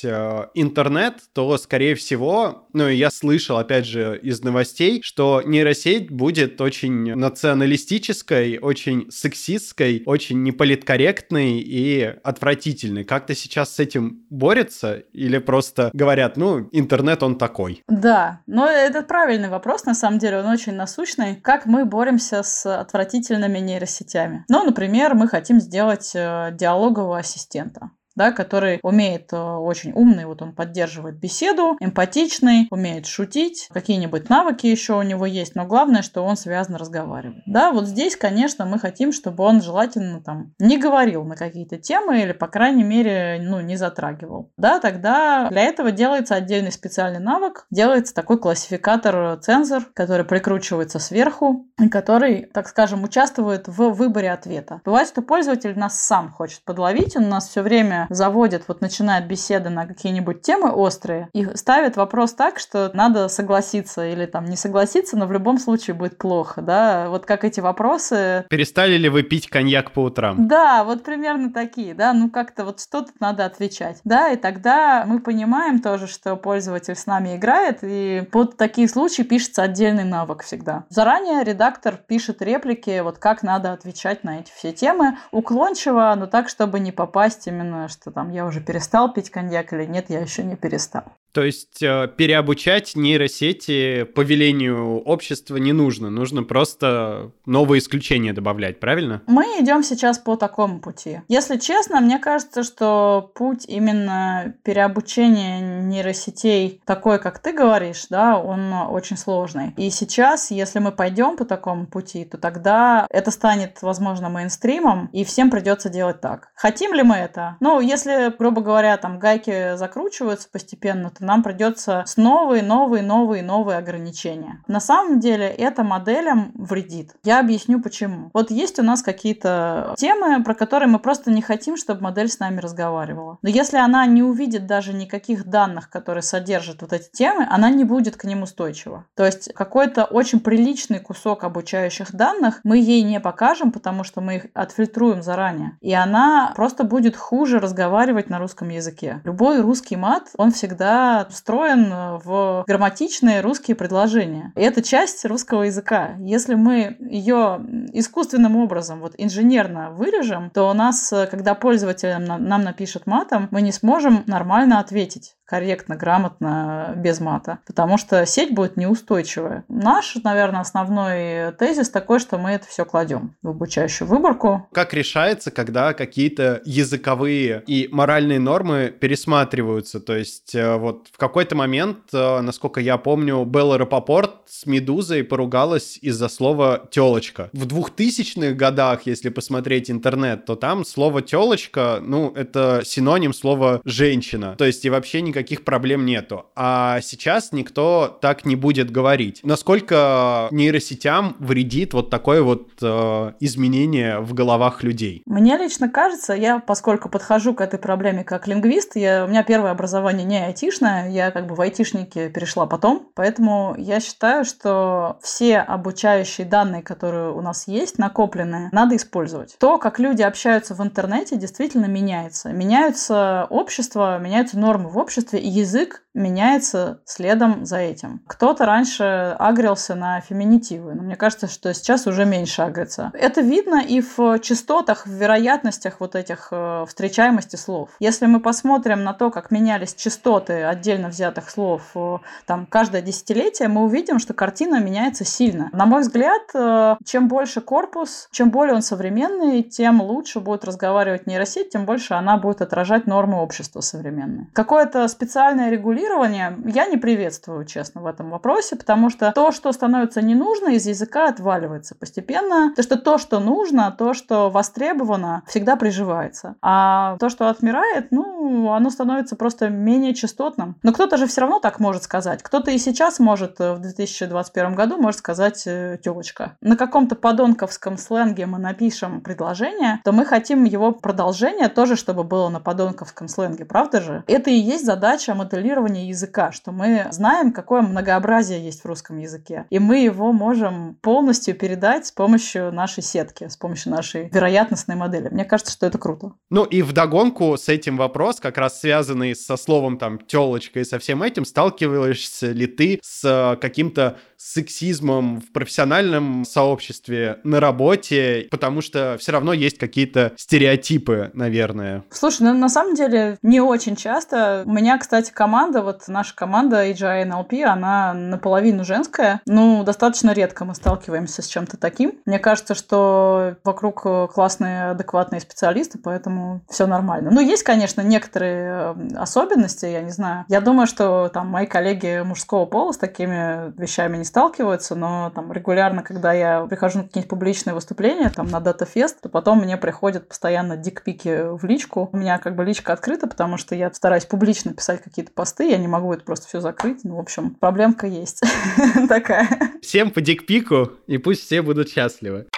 интернет, 0.54 1.14
то, 1.32 1.56
скорее 1.58 1.94
всего, 1.94 2.66
ну, 2.72 2.88
я 2.88 3.10
слышал, 3.10 3.58
опять 3.58 3.86
же, 3.86 4.18
из 4.22 4.42
новостей, 4.42 5.00
что 5.02 5.42
нейросеть 5.44 6.10
будет 6.10 6.60
очень 6.60 7.14
националистической, 7.14 8.58
очень 8.58 9.10
сексистской, 9.10 10.02
очень 10.06 10.42
неполиткорректной 10.42 11.60
и 11.60 12.02
отвратительной. 12.22 13.04
Как-то 13.04 13.34
сейчас 13.34 13.74
с 13.74 13.80
этим 13.80 14.24
борется 14.30 14.96
или 15.12 15.38
просто 15.38 15.90
говорят, 15.92 16.36
ну, 16.36 16.68
интернет 16.72 17.22
он 17.22 17.38
такой? 17.38 17.82
Да, 17.88 18.40
но 18.46 18.68
это 18.68 19.02
правильный 19.02 19.48
вопрос, 19.48 19.84
на 19.84 19.94
самом 19.94 20.18
деле, 20.18 20.38
он 20.38 20.46
очень 20.46 20.74
насущный. 20.74 21.36
Как 21.36 21.66
мы 21.66 21.84
боремся 21.84 22.42
с 22.42 22.66
отвратительными 22.66 23.58
нейросетями? 23.58 24.44
Ну, 24.48 24.64
например, 24.64 25.14
мы 25.14 25.28
хотим 25.28 25.60
сделать 25.60 26.12
э, 26.14 26.50
диалогового 26.52 27.18
ассистента 27.18 27.90
да, 28.16 28.32
который 28.32 28.80
умеет 28.82 29.32
э, 29.32 29.36
очень 29.36 29.92
умный, 29.92 30.26
вот 30.26 30.42
он 30.42 30.54
поддерживает 30.54 31.18
беседу, 31.18 31.76
эмпатичный, 31.80 32.68
умеет 32.70 33.06
шутить, 33.06 33.68
какие-нибудь 33.72 34.28
навыки 34.28 34.66
еще 34.66 34.94
у 34.98 35.02
него 35.02 35.26
есть, 35.26 35.54
но 35.54 35.66
главное, 35.66 36.02
что 36.02 36.22
он 36.22 36.36
связно 36.36 36.78
разговаривает. 36.78 37.42
Да, 37.46 37.72
вот 37.72 37.86
здесь, 37.86 38.16
конечно, 38.16 38.64
мы 38.66 38.78
хотим, 38.78 39.12
чтобы 39.12 39.44
он 39.44 39.62
желательно 39.62 40.22
там 40.22 40.52
не 40.58 40.78
говорил 40.78 41.24
на 41.24 41.36
какие-то 41.36 41.76
темы 41.76 42.22
или, 42.22 42.32
по 42.32 42.46
крайней 42.46 42.84
мере, 42.84 43.40
ну, 43.42 43.60
не 43.60 43.76
затрагивал. 43.76 44.52
Да, 44.56 44.80
тогда 44.80 45.48
для 45.50 45.62
этого 45.62 45.90
делается 45.90 46.34
отдельный 46.34 46.72
специальный 46.72 47.20
навык, 47.20 47.66
делается 47.70 48.14
такой 48.14 48.38
классификатор-цензор, 48.38 49.86
который 49.94 50.24
прикручивается 50.24 50.98
сверху, 50.98 51.66
который, 51.90 52.46
так 52.52 52.68
скажем, 52.68 53.02
участвует 53.04 53.68
в 53.68 53.90
выборе 53.90 54.30
ответа. 54.30 54.80
Бывает, 54.84 55.08
что 55.08 55.22
пользователь 55.22 55.76
нас 55.78 56.00
сам 56.00 56.30
хочет 56.30 56.64
подловить, 56.64 57.16
он 57.16 57.28
нас 57.28 57.48
все 57.48 57.62
время 57.62 58.03
заводит, 58.10 58.64
вот 58.68 58.80
начинает 58.80 59.26
беседы 59.26 59.70
на 59.70 59.86
какие-нибудь 59.86 60.42
темы 60.42 60.70
острые 60.70 61.28
и 61.32 61.44
ставит 61.56 61.96
вопрос 61.96 62.34
так, 62.34 62.58
что 62.58 62.90
надо 62.94 63.28
согласиться 63.28 64.06
или 64.06 64.26
там 64.26 64.44
не 64.46 64.56
согласиться, 64.56 65.16
но 65.16 65.26
в 65.26 65.32
любом 65.32 65.58
случае 65.58 65.94
будет 65.94 66.18
плохо, 66.18 66.62
да, 66.62 67.08
вот 67.08 67.26
как 67.26 67.44
эти 67.44 67.60
вопросы. 67.60 68.44
Перестали 68.48 68.96
ли 68.96 69.08
вы 69.08 69.22
пить 69.22 69.48
коньяк 69.48 69.92
по 69.92 70.00
утрам? 70.00 70.48
Да, 70.48 70.84
вот 70.84 71.02
примерно 71.02 71.52
такие, 71.52 71.94
да, 71.94 72.12
ну 72.12 72.30
как-то 72.30 72.64
вот 72.64 72.80
что 72.80 73.02
тут 73.02 73.20
надо 73.20 73.44
отвечать, 73.44 74.00
да, 74.04 74.30
и 74.30 74.36
тогда 74.36 75.04
мы 75.06 75.20
понимаем 75.20 75.80
тоже, 75.80 76.06
что 76.06 76.36
пользователь 76.36 76.96
с 76.96 77.06
нами 77.06 77.36
играет, 77.36 77.78
и 77.82 78.26
под 78.30 78.56
такие 78.56 78.88
случаи 78.88 79.22
пишется 79.22 79.62
отдельный 79.62 80.04
навык 80.04 80.42
всегда. 80.42 80.84
Заранее 80.88 81.44
редактор 81.44 81.96
пишет 81.96 82.42
реплики, 82.42 83.00
вот 83.00 83.18
как 83.18 83.42
надо 83.42 83.72
отвечать 83.72 84.24
на 84.24 84.40
эти 84.40 84.50
все 84.54 84.72
темы, 84.72 85.18
уклончиво, 85.30 86.14
но 86.16 86.26
так, 86.26 86.48
чтобы 86.48 86.80
не 86.80 86.92
попасть 86.92 87.46
именно 87.46 87.88
что 87.94 88.10
там 88.10 88.30
я 88.30 88.46
уже 88.46 88.60
перестал 88.60 89.12
пить 89.12 89.30
коньяк 89.30 89.72
или 89.72 89.86
нет, 89.86 90.10
я 90.10 90.20
еще 90.20 90.44
не 90.44 90.56
перестал. 90.56 91.04
То 91.34 91.42
есть 91.42 91.82
э, 91.82 92.08
переобучать 92.16 92.94
нейросети 92.94 94.04
по 94.04 94.20
велению 94.20 95.00
общества 95.00 95.56
не 95.56 95.72
нужно, 95.72 96.08
нужно 96.08 96.44
просто 96.44 97.32
новые 97.44 97.80
исключения 97.80 98.32
добавлять, 98.32 98.78
правильно? 98.78 99.20
Мы 99.26 99.42
идем 99.58 99.82
сейчас 99.82 100.18
по 100.18 100.36
такому 100.36 100.78
пути. 100.78 101.22
Если 101.26 101.56
честно, 101.56 102.00
мне 102.00 102.20
кажется, 102.20 102.62
что 102.62 103.32
путь 103.34 103.64
именно 103.66 104.54
переобучения 104.62 105.82
нейросетей 105.82 106.80
такой, 106.84 107.18
как 107.18 107.40
ты 107.40 107.52
говоришь, 107.52 108.06
да, 108.10 108.38
он 108.38 108.72
очень 108.72 109.16
сложный. 109.16 109.74
И 109.76 109.90
сейчас, 109.90 110.52
если 110.52 110.78
мы 110.78 110.92
пойдем 110.92 111.36
по 111.36 111.44
такому 111.44 111.86
пути, 111.86 112.24
то 112.24 112.38
тогда 112.38 113.08
это 113.10 113.32
станет, 113.32 113.82
возможно, 113.82 114.28
мейнстримом, 114.28 115.10
и 115.12 115.24
всем 115.24 115.50
придется 115.50 115.88
делать 115.88 116.20
так. 116.20 116.50
Хотим 116.54 116.94
ли 116.94 117.02
мы 117.02 117.16
это? 117.16 117.56
Ну, 117.58 117.80
если, 117.80 118.32
грубо 118.38 118.60
говоря, 118.60 118.96
там 118.98 119.18
гайки 119.18 119.76
закручиваются 119.76 120.48
постепенно, 120.48 121.10
то 121.10 121.23
нам 121.24 121.42
придется 121.42 122.04
с 122.06 122.16
новые, 122.16 122.62
новые, 122.62 123.02
новые, 123.02 123.42
новые 123.42 123.78
ограничения. 123.78 124.62
На 124.66 124.80
самом 124.80 125.20
деле 125.20 125.46
это 125.46 125.82
моделям 125.82 126.52
вредит. 126.54 127.14
Я 127.24 127.40
объясню 127.40 127.80
почему. 127.80 128.30
Вот 128.32 128.50
есть 128.50 128.78
у 128.78 128.82
нас 128.82 129.02
какие-то 129.02 129.94
темы, 129.96 130.42
про 130.42 130.54
которые 130.54 130.88
мы 130.88 130.98
просто 130.98 131.30
не 131.30 131.42
хотим, 131.42 131.76
чтобы 131.76 132.02
модель 132.02 132.28
с 132.28 132.38
нами 132.38 132.60
разговаривала. 132.60 133.38
Но 133.42 133.48
если 133.48 133.76
она 133.76 134.06
не 134.06 134.22
увидит 134.22 134.66
даже 134.66 134.92
никаких 134.92 135.46
данных, 135.46 135.90
которые 135.90 136.22
содержат 136.22 136.82
вот 136.82 136.92
эти 136.92 137.10
темы, 137.10 137.46
она 137.50 137.70
не 137.70 137.84
будет 137.84 138.16
к 138.16 138.24
ним 138.24 138.42
устойчива. 138.42 139.06
То 139.14 139.24
есть 139.24 139.52
какой-то 139.54 140.04
очень 140.04 140.40
приличный 140.40 141.00
кусок 141.00 141.44
обучающих 141.44 142.12
данных 142.14 142.60
мы 142.64 142.78
ей 142.78 143.02
не 143.02 143.20
покажем, 143.20 143.72
потому 143.72 144.04
что 144.04 144.20
мы 144.20 144.36
их 144.36 144.46
отфильтруем 144.54 145.22
заранее. 145.22 145.78
И 145.80 145.92
она 145.92 146.52
просто 146.56 146.84
будет 146.84 147.16
хуже 147.16 147.58
разговаривать 147.60 148.30
на 148.30 148.38
русском 148.38 148.68
языке. 148.68 149.20
Любой 149.24 149.60
русский 149.60 149.96
мат, 149.96 150.28
он 150.36 150.52
всегда 150.52 151.13
встроен 151.30 152.18
в 152.24 152.64
грамматичные 152.66 153.40
русские 153.40 153.76
предложения. 153.76 154.52
И 154.56 154.60
это 154.60 154.82
часть 154.82 155.24
русского 155.24 155.62
языка. 155.64 156.14
Если 156.18 156.54
мы 156.54 156.96
ее 157.00 157.60
искусственным 157.92 158.56
образом, 158.56 159.00
вот 159.00 159.14
инженерно 159.18 159.90
вырежем, 159.90 160.50
то 160.50 160.70
у 160.70 160.72
нас, 160.72 161.12
когда 161.30 161.54
пользователь 161.54 162.18
нам 162.18 162.62
напишет 162.62 163.06
матом, 163.06 163.48
мы 163.50 163.62
не 163.62 163.72
сможем 163.72 164.24
нормально 164.26 164.80
ответить 164.80 165.36
корректно, 165.46 165.96
грамотно, 165.96 166.94
без 166.96 167.20
мата, 167.20 167.58
потому 167.66 167.98
что 167.98 168.24
сеть 168.26 168.54
будет 168.54 168.76
неустойчивая. 168.76 169.64
Наш, 169.68 170.16
наверное, 170.22 170.60
основной 170.60 171.52
тезис 171.52 171.90
такой, 171.90 172.18
что 172.18 172.38
мы 172.38 172.50
это 172.52 172.66
все 172.66 172.84
кладем 172.84 173.36
в 173.42 173.50
обучающую 173.50 174.08
выборку. 174.08 174.68
Как 174.72 174.94
решается, 174.94 175.50
когда 175.50 175.92
какие-то 175.92 176.62
языковые 176.64 177.62
и 177.66 177.88
моральные 177.90 178.40
нормы 178.40 178.94
пересматриваются? 178.98 180.00
То 180.00 180.16
есть 180.16 180.54
э, 180.54 180.76
вот 180.76 181.08
в 181.12 181.18
какой-то 181.18 181.54
момент, 181.56 181.98
э, 182.12 182.40
насколько 182.40 182.80
я 182.80 182.96
помню, 182.96 183.44
Белла 183.44 183.78
Рапопорт 183.78 184.33
с 184.46 184.66
Медузой 184.66 185.24
поругалась 185.24 185.98
из-за 186.00 186.28
слова 186.28 186.88
«телочка». 186.90 187.50
В 187.52 187.66
2000-х 187.66 188.52
годах, 188.52 189.02
если 189.06 189.28
посмотреть 189.28 189.90
интернет, 189.90 190.44
то 190.44 190.56
там 190.56 190.84
слово 190.84 191.22
«телочка», 191.22 192.00
ну, 192.02 192.32
это 192.34 192.82
синоним 192.84 193.32
слова 193.32 193.80
«женщина». 193.84 194.54
То 194.56 194.64
есть 194.64 194.84
и 194.84 194.90
вообще 194.90 195.22
никаких 195.22 195.64
проблем 195.64 196.04
нету. 196.04 196.46
А 196.56 197.00
сейчас 197.00 197.52
никто 197.52 198.18
так 198.20 198.44
не 198.44 198.56
будет 198.56 198.90
говорить. 198.90 199.40
Насколько 199.42 200.48
нейросетям 200.50 201.36
вредит 201.38 201.94
вот 201.94 202.10
такое 202.10 202.42
вот 202.42 202.68
э, 202.82 203.32
изменение 203.40 204.20
в 204.20 204.34
головах 204.34 204.82
людей? 204.82 205.22
Мне 205.26 205.56
лично 205.56 205.88
кажется, 205.88 206.32
я, 206.34 206.58
поскольку 206.58 207.08
подхожу 207.08 207.54
к 207.54 207.60
этой 207.60 207.78
проблеме 207.78 208.24
как 208.24 208.46
лингвист, 208.46 208.96
я, 208.96 209.24
у 209.24 209.28
меня 209.28 209.42
первое 209.42 209.70
образование 209.70 210.24
не 210.24 210.44
айтишное, 210.44 211.10
я 211.10 211.30
как 211.30 211.46
бы 211.46 211.54
в 211.54 211.60
айтишнике 211.60 212.28
перешла 212.30 212.66
потом, 212.66 213.10
поэтому 213.14 213.74
я 213.78 214.00
считаю, 214.00 214.33
что 214.42 215.18
все 215.22 215.58
обучающие 215.58 216.46
данные, 216.46 216.82
которые 216.82 217.30
у 217.30 217.40
нас 217.40 217.68
есть, 217.68 217.98
накопленные, 217.98 218.70
надо 218.72 218.96
использовать. 218.96 219.56
То, 219.58 219.78
как 219.78 220.00
люди 220.00 220.22
общаются 220.22 220.74
в 220.74 220.82
интернете, 220.82 221.36
действительно 221.36 221.86
меняется. 221.86 222.48
Меняются 222.48 223.46
общества, 223.50 224.18
меняются 224.18 224.58
нормы 224.58 224.88
в 224.88 224.98
обществе, 224.98 225.38
и 225.38 225.48
язык 225.48 226.02
меняется 226.14 227.00
следом 227.04 227.64
за 227.66 227.78
этим. 227.78 228.22
Кто-то 228.26 228.64
раньше 228.64 229.36
агрился 229.38 229.94
на 229.94 230.20
феминитивы, 230.20 230.94
но 230.94 231.02
мне 231.02 231.16
кажется, 231.16 231.48
что 231.48 231.74
сейчас 231.74 232.06
уже 232.06 232.24
меньше 232.24 232.62
агрится. 232.62 233.10
Это 233.14 233.40
видно 233.40 233.82
и 233.82 234.00
в 234.00 234.38
частотах, 234.38 235.06
в 235.06 235.10
вероятностях 235.10 235.96
вот 235.98 236.14
этих 236.14 236.48
э, 236.52 236.84
встречаемости 236.88 237.56
слов. 237.56 237.90
Если 237.98 238.26
мы 238.26 238.40
посмотрим 238.40 239.02
на 239.02 239.12
то, 239.12 239.30
как 239.30 239.50
менялись 239.50 239.94
частоты 239.94 240.62
отдельно 240.64 241.08
взятых 241.08 241.50
слов 241.50 241.82
э, 241.94 242.18
там 242.46 242.66
каждое 242.66 243.02
десятилетие, 243.02 243.68
мы 243.68 243.82
увидим, 243.82 244.18
что 244.24 244.32
картина 244.32 244.80
меняется 244.80 245.24
сильно. 245.24 245.68
На 245.72 245.84
мой 245.84 246.00
взгляд, 246.00 246.42
э, 246.54 246.96
чем 247.04 247.28
больше 247.28 247.60
корпус, 247.60 248.28
чем 248.32 248.50
более 248.50 248.74
он 248.74 248.80
современный, 248.82 249.62
тем 249.62 250.00
лучше 250.00 250.40
будет 250.40 250.64
разговаривать 250.64 251.26
нейросеть, 251.26 251.70
тем 251.70 251.84
больше 251.84 252.14
она 252.14 252.38
будет 252.38 252.62
отражать 252.62 253.06
нормы 253.06 253.42
общества 253.42 253.82
современные. 253.82 254.48
Какое-то 254.54 255.06
специальное 255.08 255.70
регулирование 255.70 256.56
я 256.64 256.86
не 256.86 256.96
приветствую, 256.96 257.66
честно, 257.66 258.00
в 258.00 258.06
этом 258.06 258.30
вопросе, 258.30 258.76
потому 258.76 259.10
что 259.10 259.30
то, 259.32 259.52
что 259.52 259.70
становится 259.72 260.22
не 260.22 260.34
нужно, 260.34 260.70
из 260.70 260.86
языка 260.86 261.28
отваливается 261.28 261.94
постепенно. 261.94 262.72
То, 262.74 262.82
что 262.82 262.96
то, 262.96 263.18
что 263.18 263.40
нужно, 263.40 263.94
то, 263.96 264.14
что 264.14 264.48
востребовано, 264.48 265.42
всегда 265.46 265.76
приживается. 265.76 266.54
А 266.62 267.18
то, 267.18 267.28
что 267.28 267.50
отмирает, 267.50 268.08
ну, 268.10 268.72
оно 268.72 268.88
становится 268.88 269.36
просто 269.36 269.68
менее 269.68 270.14
частотным. 270.14 270.76
Но 270.82 270.92
кто-то 270.92 271.18
же 271.18 271.26
все 271.26 271.42
равно 271.42 271.60
так 271.60 271.78
может 271.78 272.04
сказать. 272.04 272.42
Кто-то 272.42 272.70
и 272.70 272.78
сейчас 272.78 273.18
может 273.18 273.60
э, 273.60 273.74
в 273.74 273.80
2021 274.18 274.74
году 274.74 274.96
может 274.96 275.18
сказать 275.18 275.62
э, 275.66 275.98
тёлочка. 276.02 276.56
На 276.60 276.76
каком-то 276.76 277.14
подонковском 277.14 277.98
сленге 277.98 278.46
мы 278.46 278.58
напишем 278.58 279.20
предложение, 279.20 280.00
то 280.04 280.12
мы 280.12 280.24
хотим 280.24 280.64
его 280.64 280.92
продолжение 280.92 281.68
тоже, 281.68 281.96
чтобы 281.96 282.24
было 282.24 282.48
на 282.48 282.60
подонковском 282.60 283.28
сленге, 283.28 283.64
правда 283.64 284.00
же? 284.00 284.24
Это 284.26 284.50
и 284.50 284.54
есть 284.54 284.84
задача 284.84 285.34
моделирования 285.34 286.08
языка, 286.08 286.52
что 286.52 286.72
мы 286.72 287.06
знаем, 287.10 287.52
какое 287.52 287.82
многообразие 287.82 288.64
есть 288.64 288.82
в 288.82 288.86
русском 288.86 289.18
языке. 289.18 289.66
И 289.70 289.78
мы 289.78 289.98
его 289.98 290.32
можем 290.32 290.96
полностью 291.02 291.54
передать 291.54 292.06
с 292.06 292.12
помощью 292.12 292.72
нашей 292.72 293.02
сетки, 293.02 293.48
с 293.48 293.56
помощью 293.56 293.92
нашей 293.92 294.28
вероятностной 294.30 294.96
модели. 294.96 295.28
Мне 295.28 295.44
кажется, 295.44 295.72
что 295.72 295.86
это 295.86 295.98
круто. 295.98 296.32
Ну 296.50 296.64
и 296.64 296.82
вдогонку 296.82 297.56
с 297.56 297.68
этим 297.68 297.96
вопрос, 297.96 298.40
как 298.40 298.58
раз 298.58 298.80
связанный 298.80 299.34
со 299.34 299.56
словом 299.56 299.98
там 299.98 300.18
телочка 300.18 300.80
и 300.80 300.84
со 300.84 300.98
всем 300.98 301.22
этим, 301.22 301.44
сталкиваешься 301.44 302.52
ли 302.52 302.66
ты 302.66 303.00
с 303.02 303.58
э, 304.04 304.14
каким-то 304.34 304.44
сексизмом 304.44 305.40
в 305.40 305.52
профессиональном 305.52 306.44
сообществе, 306.44 307.38
на 307.44 307.60
работе, 307.60 308.48
потому 308.50 308.80
что 308.80 309.16
все 309.18 309.32
равно 309.32 309.52
есть 309.52 309.78
какие-то 309.78 310.32
стереотипы, 310.36 311.30
наверное. 311.34 312.04
Слушай, 312.10 312.42
ну 312.42 312.54
на 312.54 312.68
самом 312.68 312.94
деле 312.94 313.38
не 313.42 313.60
очень 313.60 313.96
часто. 313.96 314.62
У 314.66 314.72
меня, 314.72 314.98
кстати, 314.98 315.30
команда, 315.32 315.82
вот 315.82 316.08
наша 316.08 316.34
команда 316.34 316.88
AGI 316.88 317.26
NLP, 317.28 317.62
она 317.62 318.14
наполовину 318.14 318.84
женская. 318.84 319.40
Ну, 319.46 319.82
достаточно 319.84 320.32
редко 320.32 320.64
мы 320.64 320.74
сталкиваемся 320.74 321.42
с 321.42 321.46
чем-то 321.46 321.76
таким. 321.76 322.18
Мне 322.26 322.38
кажется, 322.38 322.74
что 322.74 323.56
вокруг 323.64 324.02
классные, 324.32 324.90
адекватные 324.90 325.40
специалисты, 325.40 325.98
поэтому 325.98 326.62
все 326.68 326.86
нормально. 326.86 327.30
Ну, 327.30 327.40
есть, 327.40 327.62
конечно, 327.62 328.00
некоторые 328.00 328.94
э, 328.96 329.16
особенности, 329.16 329.86
я 329.86 330.02
не 330.02 330.10
знаю. 330.10 330.44
Я 330.48 330.60
думаю, 330.60 330.86
что 330.86 331.28
там 331.32 331.48
мои 331.48 331.66
коллеги 331.66 332.22
мужского 332.24 332.66
пола 332.66 332.92
с 332.92 332.98
такими 332.98 333.72
вещами 333.80 334.16
не 334.16 334.24
сталкиваются, 334.34 334.96
но 334.96 335.30
там 335.32 335.52
регулярно, 335.52 336.02
когда 336.02 336.32
я 336.32 336.66
прихожу 336.66 336.98
на 336.98 337.04
какие-нибудь 337.04 337.30
публичные 337.30 337.72
выступления, 337.72 338.30
там 338.30 338.48
на 338.48 338.58
датафест, 338.58 339.20
то 339.20 339.28
потом 339.28 339.60
мне 339.60 339.76
приходят 339.76 340.26
постоянно 340.26 340.76
дикпики 340.76 341.56
в 341.56 341.64
личку. 341.64 342.10
У 342.12 342.16
меня 342.16 342.38
как 342.38 342.56
бы 342.56 342.64
личка 342.64 342.92
открыта, 342.92 343.28
потому 343.28 343.58
что 343.58 343.76
я 343.76 343.92
стараюсь 343.92 344.24
публично 344.24 344.74
писать 344.74 345.04
какие-то 345.04 345.30
посты, 345.30 345.70
я 345.70 345.78
не 345.78 345.86
могу 345.86 346.12
это 346.12 346.24
просто 346.24 346.48
все 346.48 346.60
закрыть. 346.60 347.04
Ну, 347.04 347.14
в 347.14 347.20
общем, 347.20 347.54
проблемка 347.54 348.08
есть 348.08 348.40
такая. 349.08 349.46
Всем 349.80 350.10
по 350.10 350.20
дикпику, 350.20 350.90
и 351.06 351.18
пусть 351.18 351.44
все 351.44 351.62
будут 351.62 351.88
счастливы. 351.90 352.48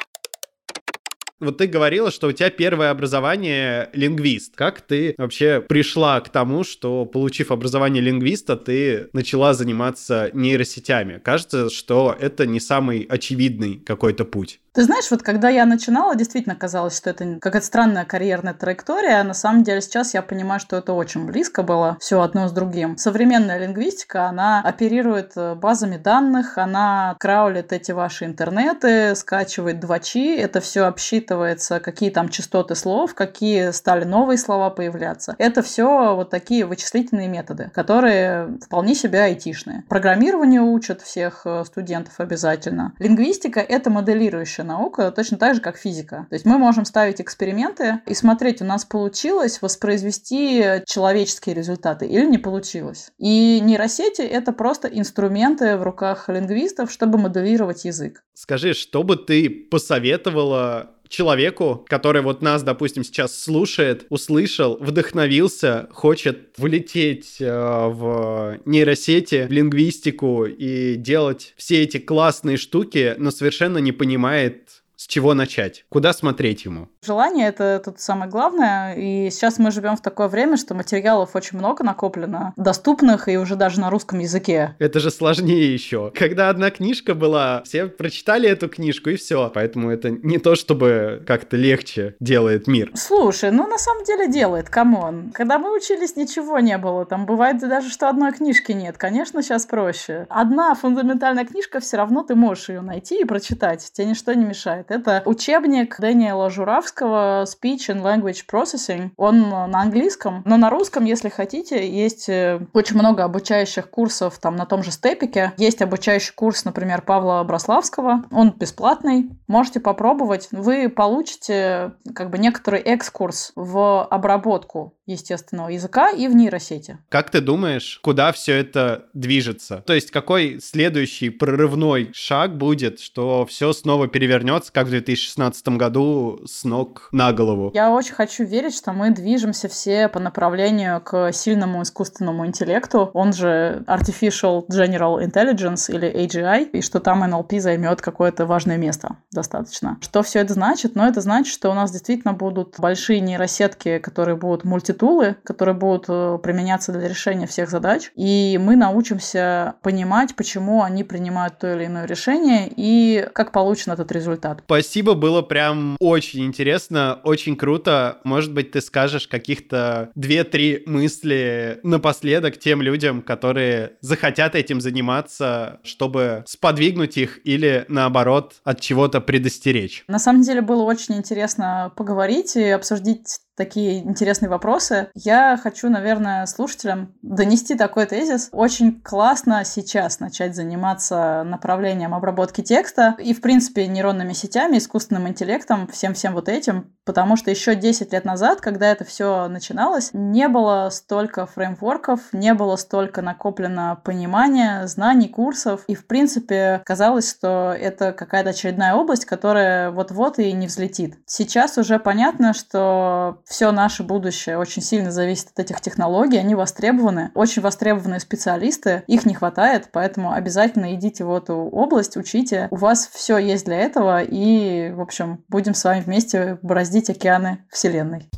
Вот 1.39 1.59
ты 1.59 1.67
говорила, 1.67 2.11
что 2.11 2.29
у 2.29 2.33
тебя 2.33 2.49
первое 2.49 2.91
образование 2.91 3.91
лингвист. 3.93 4.55
Как 4.57 4.81
ты 4.81 5.15
вообще 5.19 5.61
пришла 5.61 6.19
к 6.21 6.31
тому, 6.31 6.65
что, 6.65 7.05
получив 7.05 7.51
образование 7.51 8.03
лингвиста, 8.03 8.57
ты 8.57 9.09
начала 9.13 9.53
заниматься 9.53 10.31
нейросетями? 10.33 11.19
Кажется, 11.19 11.69
что 11.69 12.17
это 12.19 12.47
не 12.47 12.59
самый 12.59 13.03
очевидный 13.03 13.77
какой-то 13.85 14.25
путь. 14.25 14.61
Ты 14.77 14.83
знаешь, 14.83 15.11
вот 15.11 15.23
когда 15.23 15.49
я 15.49 15.65
начинала, 15.65 16.15
действительно 16.15 16.55
казалось, 16.55 16.99
что 16.99 17.09
это 17.09 17.39
какая-то 17.41 17.67
странная 17.67 18.05
карьерная 18.05 18.53
траектория. 18.53 19.21
А 19.21 19.25
на 19.25 19.33
самом 19.33 19.63
деле 19.63 19.81
сейчас 19.81 20.13
я 20.13 20.21
понимаю, 20.21 20.61
что 20.61 20.77
это 20.77 20.93
очень 20.93 21.25
близко 21.25 21.63
было 21.63 21.97
все 21.99 22.21
одно 22.21 22.47
с 22.47 22.53
другим. 22.53 22.99
Современная 22.99 23.57
лингвистика, 23.57 24.27
она 24.27 24.61
оперирует 24.61 25.33
э, 25.35 25.55
базами 25.55 25.97
данных, 25.97 26.59
она 26.59 27.17
краулит 27.19 27.73
эти 27.73 27.93
ваши 27.93 28.27
интернеты, 28.27 29.15
скачивает 29.17 29.81
двачи, 29.81 30.37
это 30.37 30.61
все 30.61 30.83
обсчитывается, 30.83 31.81
какие 31.81 32.11
там 32.11 32.29
частоты 32.29 32.75
слов, 32.75 33.15
какие 33.15 33.71
стали 33.71 34.05
новые 34.05 34.37
слова 34.37 34.69
появляться. 34.69 35.37
Это 35.39 35.63
все 35.63 36.15
вот 36.15 36.29
такие 36.29 36.67
вычислительные 36.67 37.29
методы, 37.29 37.71
которые 37.75 38.59
вполне 38.67 38.95
себе 38.95 39.23
айтишные. 39.23 39.85
Программирование 39.89 40.61
учат 40.61 41.01
всех 41.01 41.47
э, 41.47 41.65
студентов 41.65 42.21
обязательно. 42.21 42.93
Лингвистика— 42.99 43.61
это 43.67 43.89
моделирующая 43.89 44.66
наука 44.67 45.11
точно 45.11 45.39
так 45.39 45.55
же, 45.55 45.61
как 45.61 45.77
физика. 45.77 46.27
То 46.29 46.35
есть 46.35 46.45
мы 46.45 46.59
можем 46.59 46.85
ставить 46.85 47.21
эксперименты 47.21 48.01
и 48.07 48.15
смотреть, 48.15 48.61
у 48.61 48.65
нас 48.65 48.85
получилось 48.85 49.63
воспроизвести 49.63 50.83
человеческие 50.87 51.55
результаты 51.55 52.07
или 52.07 52.27
не 52.27 52.39
получилось. 52.39 53.11
И 53.19 53.61
нейросети— 53.61 54.23
это 54.23 54.53
просто 54.53 54.89
инструменты 54.89 55.77
в 55.77 55.83
руках 55.83 56.29
лингвистов, 56.29 56.91
чтобы 56.91 57.19
моделировать 57.19 57.85
язык. 57.85 58.23
Скажи, 58.35 58.75
что 58.75 59.03
бы 59.03 59.17
ты 59.17 59.49
посоветовала 59.49 60.96
человеку, 61.09 61.85
который 61.89 62.23
вот 62.23 62.43
нас, 62.43 62.63
допустим, 62.63 63.05
сейчас 63.05 63.39
слушает, 63.39 64.07
услышал, 64.09 64.77
вдохновился, 64.81 65.89
хочет 65.93 66.51
влететь 66.57 67.37
э, 67.41 67.47
в 67.47 68.59
нейросети, 68.65 69.47
в 69.49 69.53
лингвистику 69.53 70.45
и 70.47 70.97
делать 70.97 71.55
все 71.57 71.83
эти 71.83 71.99
классные 71.99 72.57
штуки, 72.57 73.15
но 73.19 73.31
совершенно 73.31 73.79
не 73.79 73.93
понимает, 73.93 74.83
с 75.07 75.09
чего 75.09 75.35
начать? 75.35 75.85
Куда 75.89 76.13
смотреть 76.13 76.65
ему? 76.65 76.89
Желание— 77.01 77.47
это 77.49 77.81
тут 77.85 78.01
самое 78.01 78.29
главное. 78.29 78.97
И 78.97 79.31
сейчас 79.31 79.61
мы 79.61 79.71
живем 79.71 79.97
в 79.97 80.03
такое 80.03 80.27
время, 80.27 80.57
что 80.57 80.75
материалов 80.75 81.37
очень 81.37 81.59
много 81.59 81.85
накоплено, 81.85 82.53
доступных 82.57 83.29
и 83.29 83.39
уже 83.39 83.55
даже 83.55 83.79
на 83.79 83.89
русском 83.89 84.19
языке. 84.19 84.75
Это 84.81 84.99
же 84.99 85.13
сложнее 85.13 85.73
еще. 85.73 86.11
Когда 86.13 86.49
одна 86.51 86.73
книжка 86.73 87.15
была, 87.15 87.63
все 87.63 87.87
прочитали 87.87 88.49
эту 88.49 88.69
книжку 88.69 89.11
и 89.11 89.15
все. 89.15 89.49
Поэтому 89.55 89.91
это 89.91 90.11
не 90.11 90.39
то, 90.39 90.57
чтобы 90.57 91.23
как-то 91.25 91.57
легче 91.57 92.17
делает 92.19 92.67
мир. 92.67 92.91
Слушай, 92.97 93.53
ну 93.53 93.69
на 93.69 93.79
самом 93.79 94.03
деле 94.03 94.27
делает, 94.27 94.69
come 94.69 95.04
on. 95.04 95.31
Когда 95.33 95.61
мы 95.61 95.73
учились, 95.73 96.17
ничего 96.17 96.59
не 96.59 96.79
было. 96.79 97.07
Там 97.07 97.27
бывает 97.27 97.61
даже, 97.61 97.91
что 97.91 98.09
одной 98.09 98.33
книжки 98.33 98.73
нет. 98.73 98.99
Конечно, 98.99 99.41
сейчас 99.41 99.67
проще. 99.67 100.27
Одна 100.31 100.75
фундаментальная 100.75 101.45
книжка, 101.45 101.79
все 101.79 101.97
равно 101.97 102.25
ты 102.25 102.35
можешь 102.35 102.71
ее 102.71 102.81
найти 102.81 103.21
и 103.21 103.25
прочитать. 103.25 103.89
Тебе 103.93 104.09
ничто 104.09 104.33
не 104.33 104.45
мешает. 104.45 104.91
Это 104.97 105.23
учебник 105.27 106.01
Дэниела 106.01 106.49
Журафского 106.49 107.45
Speech 107.45 107.91
and 107.91 108.03
Language 108.03 108.45
Processing. 108.51 109.11
Он 109.19 109.51
на 109.51 109.83
английском, 109.83 110.41
но 110.47 110.57
на 110.57 110.71
русском, 110.71 111.05
если 111.05 111.29
хотите, 111.29 111.87
есть 111.87 112.31
э, 112.31 112.67
очень 112.73 112.97
много 112.97 113.23
обучающих 113.23 113.91
курсов 113.91 114.39
там 114.39 114.57
на 114.57 114.65
том 114.65 114.83
же 114.83 114.91
Stepik 114.91 115.37
е. 115.37 115.53
Есть 115.59 115.83
обучающий 115.83 116.33
курс, 116.35 116.65
например, 116.65 117.03
Павла 117.03 117.45
Браславского. 117.45 118.25
Он 118.31 118.53
бесплатный. 118.53 119.29
Можете 119.49 119.81
попробовать. 119.81 120.49
Вы 120.51 120.89
получите 120.89 121.93
как 122.15 122.31
бы 122.31 122.39
некоторый 122.39 122.81
экскурс 122.81 123.53
в 123.55 124.03
обработку 124.05 124.95
естественного 125.07 125.69
языка 125.69 126.11
и 126.11 126.27
в 126.27 126.35
нейросети. 126.35 126.99
Как 127.09 127.31
ты 127.31 127.41
думаешь, 127.41 128.01
куда 128.03 128.33
все 128.33 128.55
это 128.55 129.07
движется? 129.15 129.83
То 129.87 129.95
есть 129.95 130.11
какой 130.11 130.59
следующий 130.61 131.31
прорывной 131.31 132.11
шаг 132.13 132.57
будет, 132.57 132.99
что 133.01 133.47
все 133.47 133.73
снова 133.73 134.09
перевернется, 134.09 134.73
как 134.73 134.86
в 134.87 134.91
2016 134.91 135.69
году, 135.69 136.41
с 136.47 136.65
ног 136.65 137.09
на 137.13 137.33
голову? 137.33 137.71
Я 137.75 137.91
очень 137.91 138.15
хочу 138.15 138.45
верить, 138.45 138.75
что 138.75 138.93
мы 138.93 139.11
движемся 139.11 139.69
все 139.69 140.09
по 140.09 140.21
направлению 140.21 141.01
к 141.01 141.33
сильному 141.33 141.83
искусственному 141.83 142.47
интеллекту, 142.47 143.11
он 143.13 143.33
же 143.33 143.85
Artificial 143.87 144.67
General 144.69 145.23
Intelligence 145.23 145.93
или 145.93 146.09
AGI, 146.09 146.71
и 146.71 146.81
что 146.81 147.01
там 147.01 147.23
NLP 147.25 147.61
займет 147.61 148.01
какое-то 148.01 148.47
важное 148.47 148.77
место 148.77 149.17
достаточно. 149.33 149.99
Что 150.01 150.23
все 150.23 150.41
это 150.41 150.55
значит? 150.55 150.95
Ну, 150.95 151.05
это 151.05 151.21
значит, 151.21 151.53
что 151.53 151.71
у 151.71 151.75
нас 151.75 151.91
действительно 151.91 152.33
будут 152.33 152.77
большие 152.79 153.21
нейросетки, 153.21 153.99
которые 153.99 154.37
будут 154.37 154.65
мульти 154.65 154.93
тулы, 154.93 155.37
которые 155.45 155.75
будут 155.75 156.07
э, 156.09 156.39
применяться 156.43 156.93
для 156.93 157.09
решения 157.09 157.47
всех 157.47 157.69
задач, 157.69 158.13
и 158.15 158.59
мы 158.63 158.77
научимся 158.77 159.75
понимать, 159.83 160.37
почему 160.37 160.83
они 160.83 161.05
принимают 161.05 161.59
то 161.59 161.73
или 161.73 161.87
иное 161.87 162.07
решение 162.07 162.71
и 162.75 163.29
как 163.33 163.53
получен 163.53 163.93
этот 163.93 164.13
результат. 164.13 164.63
Спасибо, 164.77 165.15
было 165.15 165.41
прям 165.41 165.97
очень 166.01 166.45
интересно, 166.45 167.19
очень 167.25 167.57
круто. 167.57 168.21
Может 168.25 168.53
быть, 168.53 168.73
ты 168.73 168.83
скажешь 168.83 169.27
каких-то 169.27 170.11
две-три 170.15 170.83
мысли 170.85 171.81
напоследок 171.83 172.59
тем 172.59 172.83
людям, 172.83 173.23
которые 173.23 173.93
захотят 174.03 174.55
этим 174.55 174.83
заниматься, 174.83 175.81
чтобы 175.83 176.45
сподвигнуть 176.47 177.17
их 177.17 177.41
или, 177.47 177.87
наоборот, 177.89 178.57
от 178.65 178.83
чего-то 178.83 179.23
предостеречь. 179.23 180.05
На 180.09 180.19
самом 180.19 180.43
деле 180.43 180.61
было 180.61 180.83
очень 180.83 181.15
интересно 181.15 181.91
поговорить 181.97 182.55
и 182.55 182.69
обсудить 182.69 183.39
такие 183.57 184.01
интересные 184.01 184.51
вопросы. 184.51 185.09
Я 185.15 185.59
хочу, 185.61 185.89
наверное, 185.89 186.47
слушателям 186.47 187.15
донести 187.23 187.75
такой 187.75 188.07
тезис. 188.07 188.49
Очень 188.53 189.01
классно 189.01 189.65
сейчас 189.65 190.21
начать 190.21 190.55
заниматься 190.55 191.43
направлением 191.45 192.15
обработки 192.15 192.61
текста 192.61 193.17
и, 193.19 193.35
в 193.35 193.41
принципе, 193.41 193.87
нейронными 193.87 194.33
сетями, 194.33 194.79
искусственным 194.79 195.29
интеллектом, 195.29 195.89
всем-всем 195.89 196.35
вот 196.35 196.49
этим, 196.49 196.96
потому 197.07 197.37
что 197.37 197.51
еще 197.51 197.77
10 197.77 198.13
лет 198.13 198.25
назад, 198.25 198.61
когда 198.61 198.91
это 198.91 199.05
все 199.05 199.49
начиналось, 199.49 200.11
не 200.13 200.49
было 200.49 200.89
столько 200.91 201.47
фреймворков, 201.47 202.21
не 202.33 202.53
было 202.53 202.77
столько 202.77 203.23
накоплено 203.23 203.99
понимания, 204.05 204.87
знаний, 204.89 205.29
курсов, 205.29 205.85
и, 205.87 205.95
в 205.95 206.07
принципе, 206.07 206.83
казалось, 206.85 207.31
что 207.31 207.75
это 207.79 208.13
какая-то 208.13 208.51
очередная 208.51 208.95
область, 208.95 209.25
которая 209.25 209.93
вот-вот 209.93 210.41
и 210.41 210.53
не 210.53 210.67
взлетит. 210.67 211.17
Сейчас 211.27 211.79
уже 211.79 212.01
понятно, 212.01 212.53
что 212.53 213.39
все 213.47 213.71
наше 213.71 214.03
будущее 214.03 214.59
очень 214.59 214.83
сильно 214.83 215.13
зависит 215.13 215.51
от 215.53 215.61
этих 215.61 215.81
технологий, 215.81 216.39
они 216.39 216.57
востребованы, 216.57 217.31
очень 217.35 217.63
востребованные 217.63 218.19
специалисты, 218.19 219.05
их 219.07 219.25
не 219.27 219.35
хватает, 219.35 219.91
поэтому 219.93 220.33
обязательно 220.33 220.95
идите 220.95 221.25
в 221.25 221.33
эту 221.33 221.55
область, 221.55 222.17
учите, 222.17 222.67
у 222.73 222.77
вас 222.77 223.09
все 223.13 223.39
есть 223.39 223.65
для 223.65 223.77
этого, 223.77 224.23
и, 224.23 224.91
в 224.91 225.01
общем, 225.01 225.45
будем 225.49 225.75
с 225.75 225.85
вами 225.85 226.01
вместе 226.01 226.59
бороздить 226.63 226.96
океаны 227.11 227.65
Вселенной. 227.71 228.29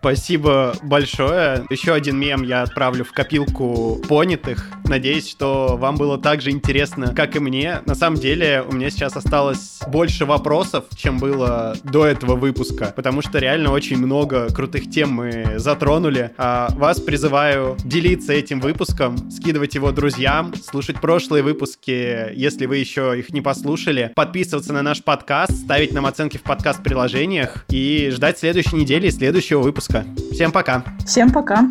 Спасибо 0.00 0.74
большое. 0.82 1.66
Еще 1.68 1.92
один 1.92 2.18
мем 2.18 2.42
я 2.42 2.62
отправлю 2.62 3.04
в 3.04 3.12
копилку 3.12 4.00
понятых. 4.08 4.72
Надеюсь, 4.90 5.30
что 5.30 5.76
вам 5.78 5.94
было 5.94 6.18
так 6.18 6.40
же 6.42 6.50
интересно, 6.50 7.14
как 7.14 7.36
и 7.36 7.38
мне. 7.38 7.80
На 7.86 7.94
самом 7.94 8.18
деле, 8.18 8.64
у 8.68 8.74
меня 8.74 8.90
сейчас 8.90 9.16
осталось 9.16 9.78
больше 9.86 10.24
вопросов, 10.24 10.86
чем 10.96 11.18
было 11.18 11.76
до 11.84 12.06
этого 12.06 12.34
выпуска, 12.34 12.92
потому 12.96 13.22
что 13.22 13.38
реально 13.38 13.70
очень 13.70 13.98
много 13.98 14.52
крутых 14.52 14.90
тем 14.90 15.12
мы 15.12 15.54
затронули. 15.58 16.32
А 16.36 16.70
вас 16.74 17.00
призываю 17.00 17.76
делиться 17.84 18.32
этим 18.32 18.58
выпуском, 18.58 19.30
скидывать 19.30 19.76
его 19.76 19.92
друзьям, 19.92 20.52
слушать 20.56 21.00
прошлые 21.00 21.44
выпуски, 21.44 22.32
если 22.34 22.66
вы 22.66 22.78
еще 22.78 23.16
их 23.16 23.30
не 23.30 23.42
послушали, 23.42 24.10
подписываться 24.16 24.72
на 24.72 24.82
наш 24.82 25.04
подкаст, 25.04 25.52
ставить 25.52 25.92
нам 25.92 26.04
оценки 26.04 26.36
в 26.36 26.42
подкаст-приложениях 26.42 27.64
и 27.68 28.10
ждать 28.10 28.40
следующей 28.40 28.74
недели 28.74 29.06
и 29.06 29.12
следующего 29.12 29.60
выпуска. 29.60 30.04
Всем 30.32 30.50
пока. 30.50 30.82
Всем 31.06 31.30
пока. 31.30 31.70